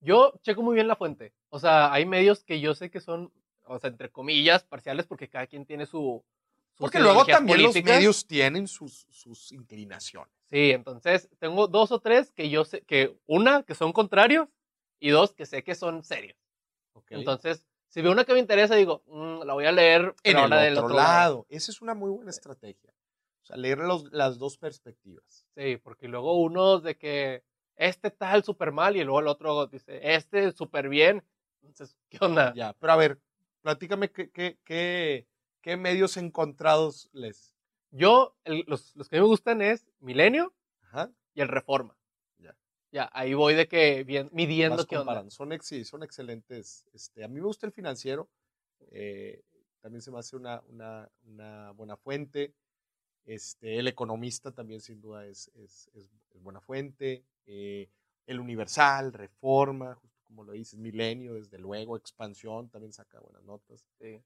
[0.00, 1.32] Yo checo muy bien la fuente.
[1.48, 3.32] O sea, hay medios que yo sé que son,
[3.64, 6.24] o sea, entre comillas, parciales, porque cada quien tiene su.
[6.72, 10.32] sus Porque luego también los medios tienen sus, sus inclinaciones.
[10.50, 14.48] Sí, entonces tengo dos o tres que yo sé que, una, que son contrarios,
[15.02, 16.38] y dos, que sé que son serios.
[16.92, 17.06] ¿ok?
[17.10, 20.42] Entonces, si veo una que me interesa, digo, "Mm, la voy a leer, en el
[20.44, 21.46] ahora del otro, lado.
[21.50, 22.94] Esa es una muy buena estrategia.
[23.42, 25.46] O sea, leer los- las dos perspectivas.
[25.54, 27.44] Sí, porque luego unos de que
[27.76, 31.22] este tal súper mal y luego el otro dice, este súper bien.
[31.62, 32.54] Entonces, ¿qué onda?
[32.54, 33.20] Ya, pero a ver,
[33.60, 35.26] platícame qué, qué, qué,
[35.60, 37.54] qué medios encontrados les.
[37.90, 41.10] Yo, el- los, los que me gustan es Milenio Ajá.
[41.34, 41.94] y el Reforma.
[42.92, 43.10] Ya.
[43.12, 45.28] Ahí voy de que bien, midiendo qué onda.
[45.30, 46.84] Son, ex- sí, son excelentes.
[46.92, 48.28] Este, a mí me gusta el financiero.
[48.90, 49.42] eh,
[49.80, 52.54] también se me hace una, una, una buena fuente.
[53.24, 57.24] Este, el economista también sin duda es, es, es- es buena fuente.
[57.46, 57.88] eh,
[58.26, 63.84] el Universal, Reforma, justo como lo dices, Milenio, desde luego, Expansión también saca buenas notas.
[63.98, 64.22] Sí.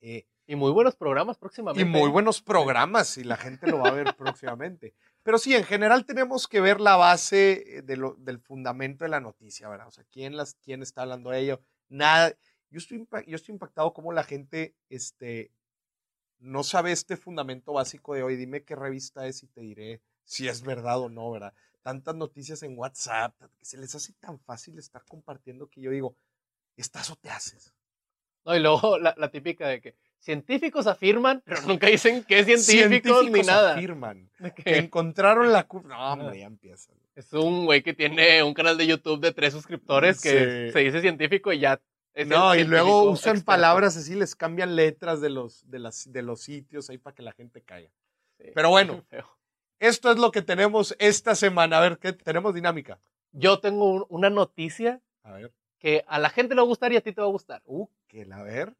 [0.00, 1.90] eh, Y muy buenos programas y próximamente.
[1.90, 2.12] muy ¿eh?
[2.12, 4.94] buenos programas y la gente lo va a ver próximamente.
[5.24, 9.10] Pero sí, en general tenemos que ver la base eh, de lo- del fundamento de
[9.10, 9.88] la noticia, ¿verdad?
[9.88, 11.62] O sea, quién, las, quién está hablando de ello.
[11.88, 12.34] Nada.
[12.70, 15.52] Yo estoy, yo estoy impactado como la gente este,
[16.38, 18.36] no sabe este fundamento básico de hoy.
[18.36, 21.54] Dime qué revista es y te diré si es verdad o no, ¿verdad?
[21.82, 26.16] Tantas noticias en WhatsApp, que se les hace tan fácil estar compartiendo que yo digo,
[26.76, 27.74] ¿estás o te haces?
[28.44, 33.30] No, y luego la, la típica de que científicos afirman, pero nunca dicen qué científicos,
[33.30, 33.74] ni nada.
[33.74, 36.96] afirman que que encontraron la cu- No, hombre, ya empiezan.
[37.14, 40.72] es un güey que tiene un canal de YouTube de tres suscriptores que Sí.
[40.72, 41.80] se dice científico y ya.
[42.14, 43.44] es No, y luego usan experto.
[43.46, 47.22] palabras así, les cambian letras de los, de las, de los sitios ahí para que
[47.22, 47.90] la gente caiga.
[48.38, 49.04] Sí, Pero bueno.
[49.80, 51.78] Esto es lo que tenemos esta semana.
[51.78, 53.00] A ver, ¿qué tenemos dinámica?
[53.32, 55.52] Yo tengo un- una noticia A ver.
[55.80, 57.60] que a la gente le va a gustar y a ti te va a gustar.
[57.66, 58.72] Uh, que la ver.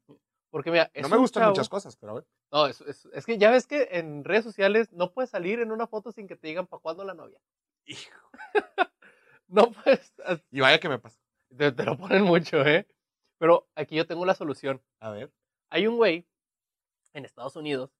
[0.55, 2.25] Porque mira, es no me gustan chavo- muchas cosas, pero a ver.
[2.49, 5.69] No, es, es- es que ya ves que en redes sociales no puedes salir en
[5.73, 7.41] una foto sin que te digan para cuándo la novia.
[7.85, 8.17] Hijo.
[9.47, 10.13] No puedes.
[10.51, 11.19] Y vaya que me pasa.
[11.55, 12.87] Te, te lo ponen mucho, ¿eh?
[13.37, 14.81] Pero aquí yo tengo la solución.
[14.99, 15.31] A ver.
[15.69, 16.25] Hay un güey
[17.13, 17.91] en Estados Unidos,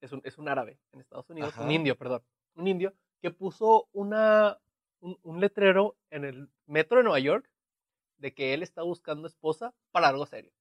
[0.00, 2.22] es un, es un árabe en Estados Unidos, un indio, perdón,
[2.54, 4.58] un indio que puso una,
[5.00, 7.48] un, un letrero en el metro de Nueva York
[8.16, 10.52] de que él está buscando esposa para algo serio.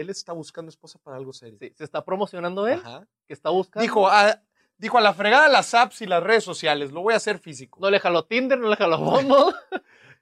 [0.00, 1.58] Él está buscando esposa para algo serio.
[1.60, 3.06] Sí, se está promocionando él, Ajá.
[3.26, 3.82] que está buscando.
[3.82, 4.42] Dijo, a,
[4.78, 7.78] dijo a la fregada las apps y las redes sociales, lo voy a hacer físico.
[7.80, 9.54] No le jaló Tinder, no le jaló Bumble.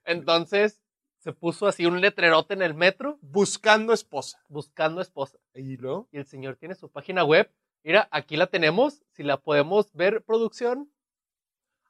[0.03, 0.81] Entonces
[1.19, 4.43] se puso así un letrerote en el metro Buscando esposa.
[4.47, 5.39] buscando esposa.
[5.53, 7.51] Y luego, Y el señor tiene su página web.
[7.83, 9.03] Mira, aquí la tenemos.
[9.11, 10.91] Si la podemos ver, producción.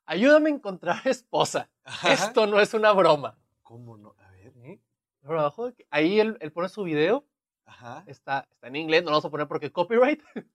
[0.06, 1.69] Ayúdame a encontrar esposa.
[2.10, 3.38] Esto no es una broma.
[3.63, 4.15] ¿Cómo no?
[4.19, 4.54] A ver.
[5.21, 7.26] Pero abajo, ahí él, él pone su video.
[7.65, 8.04] Ajá.
[8.08, 10.21] Está, está en inglés, no lo vamos a poner porque copyright.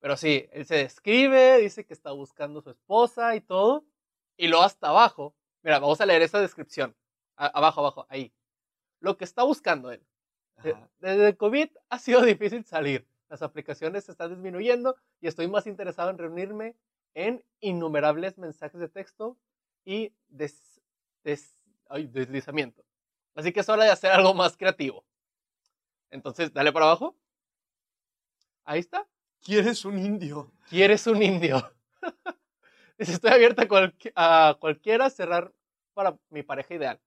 [0.00, 3.84] Pero sí, él se describe, dice que está buscando su esposa y todo.
[4.36, 6.94] Y luego hasta abajo, mira, vamos a leer esa descripción.
[7.36, 8.32] A- abajo, abajo, ahí.
[9.00, 10.04] Lo que está buscando él.
[10.56, 10.90] Ajá.
[10.98, 13.06] Desde el COVID ha sido difícil salir.
[13.28, 16.76] Las aplicaciones se están disminuyendo y estoy más interesado en reunirme
[17.14, 19.38] en innumerables mensajes de texto
[19.84, 20.80] y des-
[21.22, 22.84] des- ay, deslizamiento.
[23.34, 25.04] Así que es hora de hacer algo más creativo.
[26.14, 27.16] Entonces, dale para abajo.
[28.64, 29.04] Ahí está.
[29.42, 30.52] ¿Quieres un indio?
[30.70, 31.70] ¿Quieres un indio?
[32.98, 35.52] Estoy abierta a, cualqui- a cualquiera cerrar
[35.92, 37.00] para mi pareja ideal.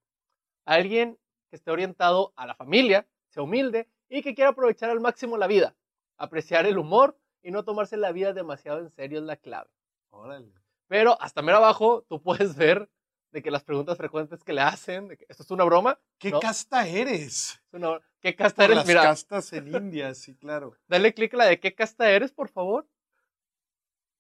[0.66, 1.18] Alguien
[1.50, 5.48] que esté orientado a la familia, sea humilde y que quiera aprovechar al máximo la
[5.48, 5.76] vida.
[6.18, 9.70] Apreciar el humor y no tomarse la vida demasiado en serio es la clave.
[10.10, 10.52] Órale.
[10.88, 12.90] Pero hasta mero abajo tú puedes ver
[13.32, 16.32] de que las preguntas frecuentes que le hacen, de que esto es una broma, ¿Qué
[16.32, 16.40] ¿No?
[16.42, 17.62] casta eres?
[17.68, 18.78] es una- ¿qué casta eres?
[18.78, 20.76] las Mira, castas en India, sí, claro.
[20.88, 22.88] dale clic a la de qué casta eres, por favor.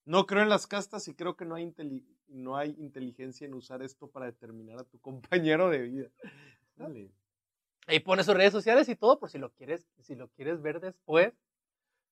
[0.06, 1.74] No creo en las castas y creo que no hay,
[2.30, 6.10] no hay inteligencia en usar esto para determinar a tu compañero de vida.
[6.76, 7.12] Dale.
[7.88, 10.80] Ahí pone sus redes sociales y todo por si lo quieres, si lo quieres ver
[10.80, 11.34] después.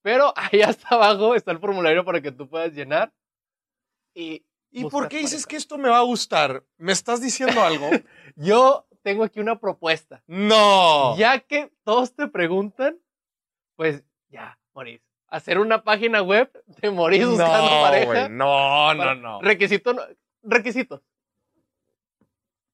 [0.01, 3.13] Pero ahí hasta abajo está el formulario para que tú puedas llenar.
[4.13, 5.47] Y, ¿Y por qué dices pareja.
[5.49, 6.65] que esto me va a gustar?
[6.77, 7.89] ¿Me estás diciendo algo?
[8.35, 10.23] Yo tengo aquí una propuesta.
[10.25, 11.15] no.
[11.15, 12.99] Ya que todos te preguntan,
[13.75, 14.99] pues ya, Moris.
[15.27, 18.29] Hacer una página web de Moris buscando no, pareja.
[18.29, 19.41] no, no, no.
[19.43, 20.01] Requisito, no-
[20.41, 21.01] requisitos.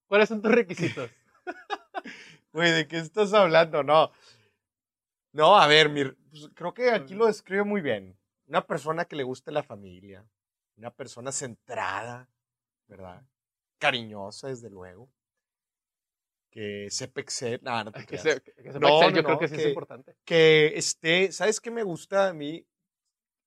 [0.08, 1.10] ¿Cuáles son tus requisitos?
[2.54, 3.82] Güey, ¿de qué estás hablando?
[3.84, 4.12] No.
[5.34, 8.18] No, a ver, mi- pues, creo que aquí lo describe muy bien.
[8.48, 10.26] Una persona que le guste la familia,
[10.78, 12.30] una persona centrada,
[12.88, 13.22] ¿verdad?
[13.80, 15.10] Cariñosa, desde luego.
[16.52, 17.60] Que sepa excel.
[17.64, 19.68] No, no te que, se, que sepa No, Excel, no, yo creo que sí es
[19.68, 20.18] importante.
[20.26, 22.68] que esté, ¿sabes qué me gusta a mí?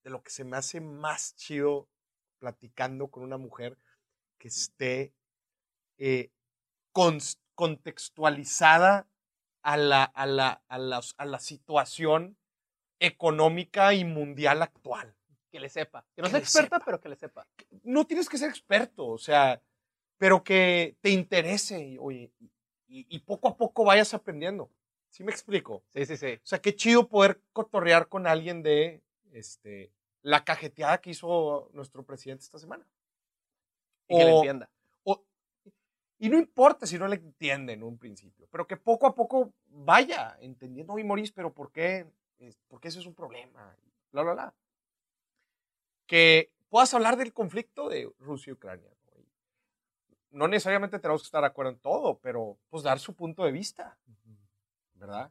[0.03, 1.89] De lo que se me hace más chido
[2.39, 3.79] platicando con una mujer
[4.39, 5.15] que esté
[5.99, 6.31] eh,
[6.95, 9.07] cons- contextualizada
[9.63, 12.37] a la, a, la, a, la, a la situación
[13.01, 15.15] económica y mundial actual.
[15.51, 16.07] Que le sepa.
[16.15, 16.85] Que no Que sea experta, sepa.
[16.85, 17.47] pero que le sepa.
[17.83, 19.63] No tienes que ser experto, o sea,
[20.19, 22.33] pero que te interese, oye,
[22.99, 24.71] y, y poco a poco vayas aprendiendo.
[25.11, 25.83] ¿Sí me explico?
[25.89, 26.35] Sí, sí, sí.
[26.35, 29.03] O sea, qué chido poder cotorrear con alguien de
[29.33, 29.91] este,
[30.23, 32.87] la cajeteada que hizo nuestro presidente esta semana.
[34.09, 34.71] Y que le entienda.
[35.05, 35.23] o-
[36.19, 39.53] y no importa si no le entiende en un principio, pero que poco a poco
[39.67, 42.07] vaya entendiendo, oye, Maurice, pero ¿por qué?
[42.39, 43.77] Es- Porque ese es un problema.
[44.13, 44.55] Bla, bla, bla.
[46.07, 48.91] Que puedas hablar del conflicto de Rusia y Ucrania.
[50.35, 50.49] ¿No?
[50.49, 53.97] Necesariamente tenemos que estar de acuerdo en todo, pero pues dar su punto de vista,
[54.95, 55.31] ¿verdad?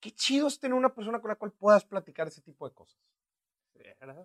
[0.00, 2.98] Qué chido es tener una persona con la cual puedas platicar ese tipo de cosas.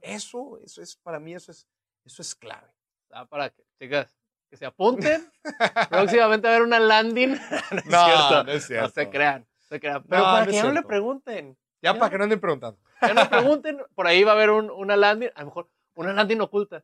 [0.01, 1.67] Eso, eso es, para mí, eso es,
[2.03, 2.73] eso es clave.
[3.11, 4.17] Ah, para que, chicas,
[4.49, 5.31] que se apunten.
[5.89, 7.31] Próximamente va a haber una landing.
[7.71, 8.43] no, es No, cierto.
[8.43, 8.87] no es cierto.
[8.87, 9.47] No se crean.
[9.59, 10.03] se crean.
[10.03, 11.57] Pero No, para no que no le pregunten.
[11.81, 11.99] Ya Ya.
[11.99, 12.79] para que no anden preguntando.
[13.01, 13.81] Ya no pregunten.
[13.95, 15.29] Por ahí va a haber un- una landing.
[15.35, 16.83] A lo mejor una landing oculta.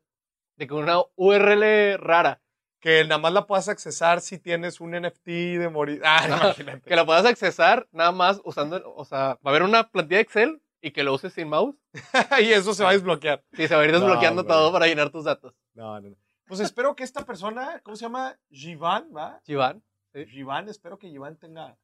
[0.56, 2.41] De que una URL rara.
[2.82, 6.02] Que nada más la puedas accesar si tienes un NFT de morir.
[6.06, 6.82] Ah, No, imagínate.
[6.89, 8.94] Que la puedas accesar nada más usando.
[8.96, 11.76] O sea, va a haber una plantilla de Excel y que lo uses sin mouse.
[12.41, 13.44] y eso se va a desbloquear.
[13.54, 15.54] Sí, se va a ir desbloqueando todo para llenar tus datos.
[15.74, 16.15] No, no, no.
[16.48, 18.38] Pues espero que esta persona, ¿cómo se llama?
[18.50, 19.39] Jivan, ¿va?
[19.44, 19.82] Chiván.
[20.13, 20.26] Sí.
[20.67, 21.78] Espero que Jivan tenga,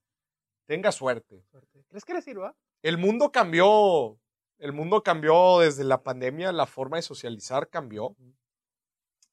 [0.66, 1.46] tenga suerte.
[1.88, 2.54] ¿Crees que le sirva?
[2.82, 4.20] El mundo cambió.
[4.58, 8.16] El mundo cambió desde la pandemia, la forma de socializar cambió.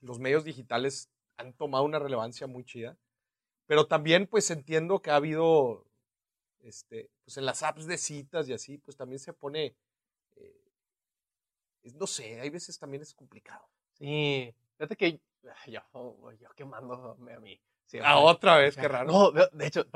[0.00, 2.96] Los medios digitales han tomado una relevancia muy chida.
[3.66, 5.86] Pero también, pues entiendo que ha habido,
[6.60, 9.74] este, pues en las apps de citas y así, pues también se pone,
[10.36, 10.72] eh,
[11.94, 13.66] no sé, hay veces también es complicado.
[13.94, 14.54] Sí.
[14.76, 15.20] Fíjate que
[15.66, 15.80] yo,
[16.40, 17.60] yo quemándome a mí.
[17.86, 18.10] siempre.
[18.10, 19.10] Ah, otra vez, qué raro.
[19.10, 19.86] No, de, hecho,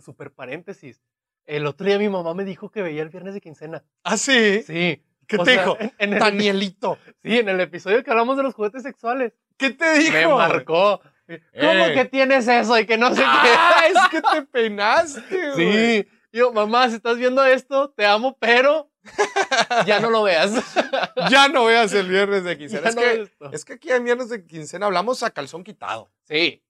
[0.00, 1.00] super paréntesis.
[1.44, 3.84] El otro día mi mamá me dijo que veía el viernes de quincena.
[4.04, 4.62] Ah, sí.
[4.62, 5.02] Sí.
[5.26, 5.76] ¿Qué O te sea, dijo?
[5.80, 6.98] En, en el, Danielito.
[7.22, 9.32] sí, en el episodio que hablamos de los juguetes sexuales.
[9.56, 10.12] ¿Qué te dijo?
[10.12, 11.00] Me marcó.
[11.26, 11.94] ¿Cómo Eh.
[11.94, 15.52] que tienes eso y que no sé Ah, es que te peinaste, qué?
[16.04, 16.08] Sí.
[16.32, 18.90] Yo, mamá, si estás viendo esto, te amo, pero
[19.86, 20.52] ya no lo veas.
[21.30, 22.88] Ya no veas el viernes de quincena.
[22.88, 26.10] Es no que, es que aquí en viernes de quincena hablamos a calzón quitado.
[26.24, 26.62] Sí,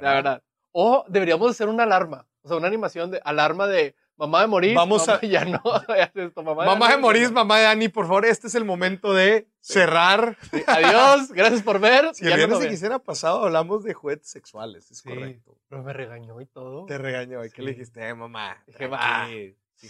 [0.00, 0.42] la verdad.
[0.72, 2.26] O deberíamos hacer una alarma.
[2.42, 4.74] O sea, una animación de alarma de mamá de morir.
[4.76, 5.60] Vamos mamá a- ya no.
[6.14, 7.34] esto, mamá, Mamá de Dani, ya no.
[7.34, 10.36] mamá de Dani, por favor, este es el momento de cerrar.
[10.52, 12.14] Sí, Adiós, gracias por ver.
[12.14, 12.70] Si el ya no viernes de veas.
[12.72, 15.08] quincena pasado hablamos de juguetes sexuales, es Sí.
[15.08, 15.56] correcto.
[15.68, 16.86] Pero me regañó y todo.
[16.86, 18.06] Te regañó, ¿y qué le dijiste?
[18.06, 19.26] Eh, mamá, Dije, va.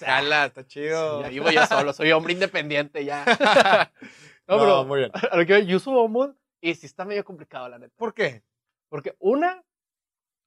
[0.00, 1.22] jala, está chido.
[1.22, 3.24] ya vivo yo solo, soy hombre independiente ya.
[3.26, 5.10] no, No, pero muy bien.
[5.14, 7.92] a lo que yo uso Bumble y sí está medio complicado, la neta.
[7.96, 8.42] ¿Por qué?
[8.88, 9.62] Porque una,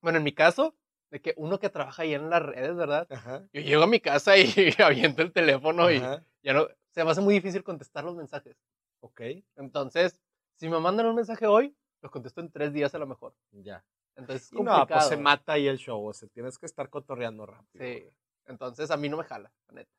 [0.02, 0.76] bueno, en mi caso,
[1.14, 3.08] de que uno que trabaja ahí en las redes, ¿verdad?
[3.12, 3.44] Ajá.
[3.54, 4.46] Yo llego a mi casa y
[4.84, 8.58] aviento el teléfono y ajá, ya no, se me hace muy difícil contestar los mensajes.
[9.00, 9.22] Ok,
[9.56, 10.20] Entonces,
[10.56, 13.36] si me mandan un mensaje hoy, lo contesto en tres días a lo mejor.
[13.52, 13.86] ya.
[14.16, 14.80] Entonces, es Y complicado.
[14.80, 17.86] no, pues se mata ahí el show, o sea, tienes que estar cotorreando rápido.
[17.86, 18.04] Sí.
[18.48, 19.92] Entonces, a mí no me jala, la neta.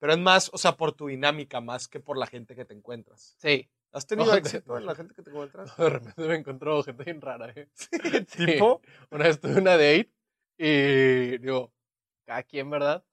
[0.00, 2.74] Pero es más, o sea, por tu dinámica, más que por la gente que te
[2.74, 3.36] encuentras.
[3.38, 3.70] Sí.
[3.92, 5.76] ¿Has tenido No, éxito en la gente que te encuentras?
[5.76, 7.68] De repente me encontró gente bien rara, ¿eh?
[8.28, 8.46] Sí.
[8.46, 8.80] ¿Tipo?
[9.12, 10.10] Una vez tuve una date
[10.66, 11.72] y digo,
[12.24, 13.04] cada quien, ¿verdad?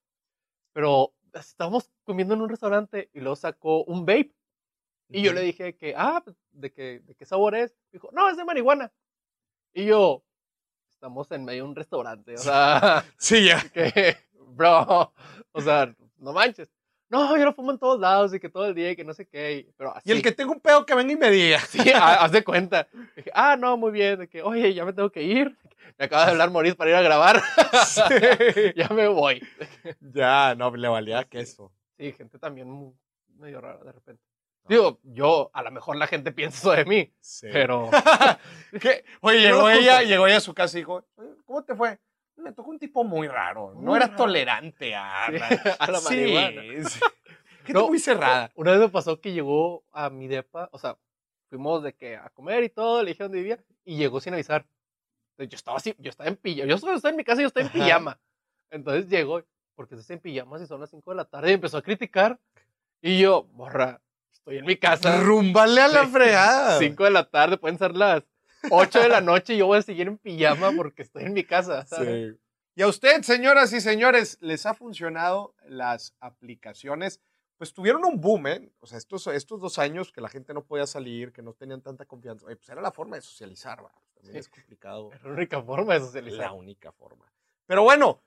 [0.74, 4.34] Pero estábamos comiendo en un restaurante y luego sacó un vape.
[5.12, 7.76] Y yo le dije que, ah, pues, ¿de qué, ¿de qué sabor es?
[7.92, 8.92] Dijo, no, es de marihuana.
[9.74, 10.24] Y yo,
[10.92, 13.60] estamos en medio de un restaurante, o sea, Sí, ya.
[13.74, 14.16] que,
[14.50, 15.12] bro,
[15.52, 16.70] o sea, no manches.
[17.12, 19.16] No, yo lo fumo en todos lados y que todo el día y que no
[19.16, 19.54] sé qué.
[19.68, 20.08] y- Pero así.
[20.08, 21.60] Y el que tenga un pedo que venga y me diga.
[21.62, 22.88] Sí, ha- haz de cuenta.
[23.16, 24.20] Dije, ah, no, muy bien.
[24.20, 25.58] De que, oye, ya me tengo que ir.
[25.98, 27.42] Me acaba de hablar Moris para ir a grabar.
[27.86, 28.02] Sí.
[28.76, 29.42] ya me voy.
[30.00, 31.72] Ya, no, le valía queso.
[31.98, 32.94] Sí, gente también
[33.38, 34.24] medio rara de repente.
[34.68, 37.48] Digo, yo, a lo mejor la gente piensa eso de mí, Sí.
[37.52, 37.90] pero
[38.82, 39.04] ¿Qué?
[39.22, 41.98] Oye, llegó ella, llegó ella a su casa y dijo, "Oye, ¿cómo te fue?
[42.38, 43.74] Me tocó un tipo muy raro.
[43.76, 44.18] No Muy era raro.
[44.18, 45.48] tolerante a Sí, la,
[45.80, 46.62] a la marihuana.
[46.90, 47.00] sí.
[47.66, 48.52] Gente No, muy cerrada.
[48.56, 50.98] una vez me pasó que llegó a mi depa, o sea,
[51.50, 54.66] fuimos de que a comer y todo, le dije dónde vivía, y llegó sin avisar.
[55.48, 57.48] Yo estaba así, yo estaba en pijama, yo solo estaba en mi casa y yo
[57.48, 57.86] estaba en Ajá.
[57.86, 58.20] pijama.
[58.72, 59.44] Entonces llegó,
[59.76, 62.40] porque estás en pijama si son las 5 de la tarde, y empezó a criticar.
[63.02, 65.22] Y yo, borra, estoy en mi casa.
[65.22, 66.80] Rúmbale a la fregada.
[66.80, 68.24] 5 de la tarde, pueden ser las
[68.70, 71.44] 8 de la noche y yo voy a seguir en pijama porque estoy en mi
[71.44, 71.86] casa.
[71.86, 72.34] ¿sabes?
[72.34, 72.40] Sí.
[72.76, 77.22] Y a usted, señoras y señores, ¿les ha funcionado las aplicaciones?
[77.60, 78.72] Pues tuvieron un boom, ¿eh?
[78.80, 81.82] O sea, estos, estos dos años que la gente no podía salir, que no tenían
[81.82, 83.92] tanta confianza, oye, pues era la forma de socializar, ¿va?
[84.16, 84.40] También Sí.
[84.40, 85.12] es complicado.
[85.24, 86.52] La única forma de la socializar.
[86.54, 87.32] única forma.
[87.68, 88.24] Pero bueno,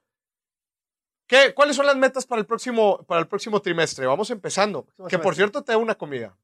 [1.27, 4.07] ¿qué, ¿cuáles son las metas para el próximo, para el próximo trimestre?
[4.07, 4.85] Vamos empezando.
[4.85, 5.37] Próximo Que por semestre.
[5.37, 6.37] cierto te da una comida.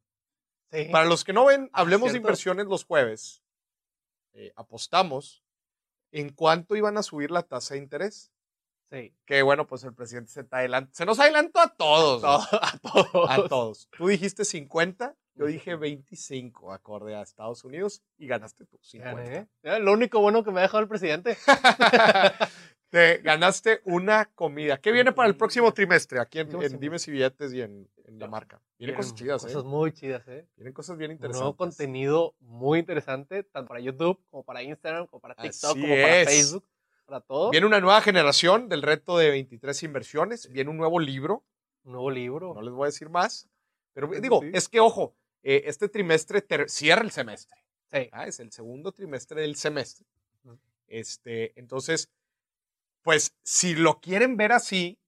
[0.73, 0.87] Sí.
[0.91, 3.43] Para los que no ven, Ah, hablemos de inversiones los jueves.
[4.33, 5.43] eh, apostamos
[6.13, 8.31] en cuánto iban a subir la tasa de interés.
[8.91, 9.15] Sí.
[9.27, 12.23] Que bueno, pues el presidente se, está adelant- se nos adelantó a todos.
[12.53, 13.31] a todos.
[13.31, 13.89] A todos.
[13.97, 19.23] Tú dijiste 50, yo dije 25, acorde a Estados Unidos, y ganaste tú 50.
[19.23, 19.49] Gané.
[19.63, 21.37] Ya, Lo único bueno que me ha dejado el presidente.
[22.91, 24.79] Te ganaste una comida.
[24.79, 26.81] ¿Qué viene para el próximo trimestre aquí en, en.
[26.81, 28.63] Dimes y Billetes y en, en la marca?
[28.79, 29.67] Vienen cosas chidas, Cosas ¿eh?
[29.67, 30.49] muy chidas, ¿eh?
[30.57, 31.41] Vienen cosas bien Un interesantes.
[31.41, 35.95] nuevo contenido muy interesante, tanto para YouTube, como para Instagram, como para TikTok, Así como
[35.95, 36.25] para.
[36.25, 36.65] Facebook,
[37.09, 37.51] para todo.
[37.51, 40.53] Viene una nueva generación del reto de 23 inversiones.
[40.53, 41.45] Viene un nuevo libro.
[41.85, 42.55] Un nuevo libro.
[42.55, 43.49] No les voy a decir más.
[43.95, 44.51] Pero digo, sí.
[44.53, 47.57] es que ojo, eh, este trimestre cierra el semestre.
[47.91, 48.11] Sí.
[48.13, 50.07] Ah, Es el segundo trimestre del semestre.
[50.87, 52.11] Este, entonces,
[53.03, 54.99] pues si lo quieren ver así,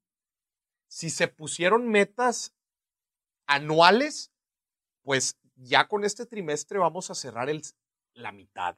[0.88, 2.54] si se pusieron metas
[3.46, 4.32] anuales,
[5.02, 7.62] pues ya con este trimestre vamos a cerrar el,
[8.14, 8.76] la mitad.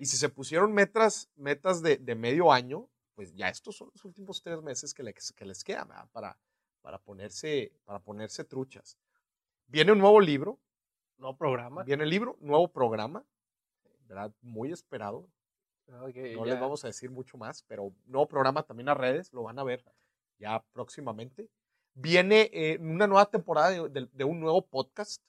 [0.00, 4.04] Y si se pusieron metas, metas de, de medio año, pues ya estos son los
[4.04, 6.08] últimos tres meses que, les- que les quedan ¿verdad?
[6.10, 6.38] para,
[6.80, 8.96] para, ponerse, para ponerse truchas.
[9.66, 10.58] Viene un nuevo libro,
[11.18, 11.82] Nuevo programa.
[11.84, 13.26] Viene el libro, nuevo programa,
[14.08, 14.32] ¿verdad?
[14.40, 15.28] Muy esperado.
[15.92, 18.94] Ah, que No ya- les vamos a decir mucho más, pero nuevo programa también a
[18.94, 19.84] redes, lo van a ver
[20.38, 21.50] ya próximamente.
[21.92, 25.22] Viene eh, una nueva temporada de, de- de un nuevo podcast,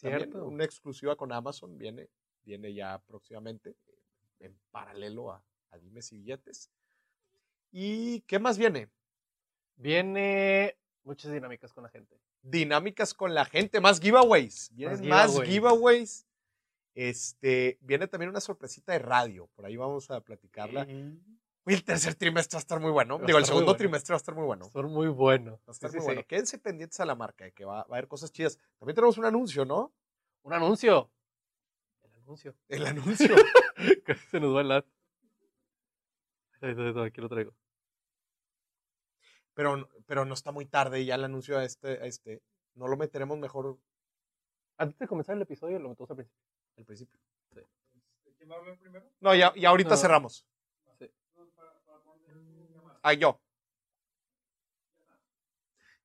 [0.00, 0.46] también, Cierto.
[0.46, 2.08] una exclusiva con Amazon, viene,
[2.44, 3.74] viene ya próximamente,
[4.40, 6.70] en paralelo a, a Dimes y Billetes.
[7.72, 8.88] ¿Y qué más viene?
[9.76, 12.18] Viene muchas dinámicas con la gente.
[12.42, 14.70] Dinámicas con la gente, más giveaways.
[14.74, 15.50] Vienen más, giveaways.
[15.50, 16.26] giveaways.
[16.94, 20.86] Este, viene también una sorpresita de radio, por ahí vamos a platicarla.
[20.86, 23.18] Uy, El tercer trimestre va a estar muy bueno.
[23.18, 23.78] Va a Digo, el estar segundo bueno.
[23.78, 24.70] trimestre va a estar muy bueno.
[24.70, 25.58] Son muy buenos.
[25.60, 26.20] Va a estar Sí, muy sí, bueno.
[26.22, 26.26] sí.
[26.28, 28.58] Quédense pendientes a la marca, que va, va a haber cosas chidas.
[28.78, 29.92] También tenemos un anuncio, ¿no?
[30.42, 31.10] Un anuncio.
[32.02, 32.54] El anuncio.
[32.68, 33.34] El anuncio.
[34.04, 34.84] Casi se nos va el
[36.62, 37.52] está, Aquí lo traigo.
[39.54, 42.42] pero, pero no está muy tarde ya el anuncio a este, a este.
[42.74, 43.78] No lo meteremos mejor
[44.78, 46.40] Antes de comenzar el episodio, lo metemos al principio.
[46.76, 47.20] al principio.
[48.36, 49.10] ¿Quién va a hablar primero?
[49.20, 49.96] No, ya, ya ahorita No.
[49.96, 50.46] cerramos.
[50.98, 51.10] Sí.
[53.02, 53.40] Ah, yo.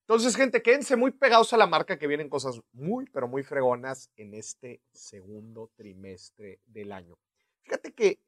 [0.01, 4.11] Entonces, gente, quédense muy pegados a la marca que vienen cosas muy, pero muy fregonas
[4.17, 7.17] en este segundo trimestre del año.
[7.63, 8.21] Fíjate que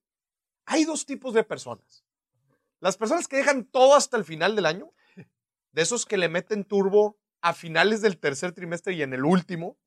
[0.65, 2.05] hay dos tipos de personas.
[2.79, 4.93] Las personas que dejan todo hasta el final del año,
[5.71, 9.77] de esos que le meten turbo a finales del tercer trimestre y en el último.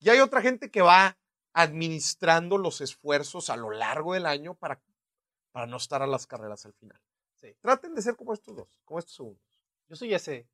[0.00, 1.18] Y hay otra gente que va
[1.52, 4.80] administrando los esfuerzos a lo largo del año para,
[5.52, 7.00] para no estar a las carreras al final.
[7.34, 7.54] Sí.
[7.60, 9.42] Traten de ser como estos dos, como estos segundos.
[9.88, 10.48] Yo soy ese.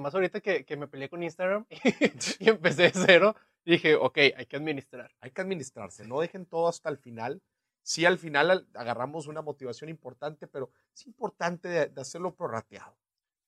[0.00, 1.64] Más ahorita que, que me peleé con Instagram
[2.40, 3.36] y empecé de cero,
[3.72, 5.10] dije, ok, hay que administrar.
[5.20, 7.42] Hay que administrarse, no dejen todo hasta el final.
[7.82, 12.96] Sí, al final al- agarramos una motivación importante, pero es importante de, de hacerlo prorrateado.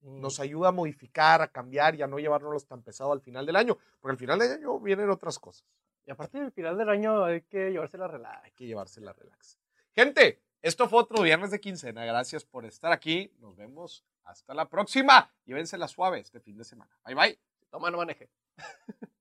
[0.01, 3.57] Nos ayuda a modificar, a cambiar y a no llevárnoslos tan pesado al final del
[3.57, 5.67] año, porque al final del año vienen otras cosas.
[6.07, 8.45] Y aparte del final del año hay que llevársela relax.
[8.45, 9.59] Hay que llevársela relax.
[9.93, 12.05] Gente, esto fue otro viernes de quincena.
[12.05, 13.33] Gracias por estar aquí.
[13.41, 15.33] Nos vemos hasta la próxima.
[15.45, 16.97] Llévensela suave este fin de semana.
[17.05, 17.39] Bye bye.
[17.71, 18.31] Toma, no maneje.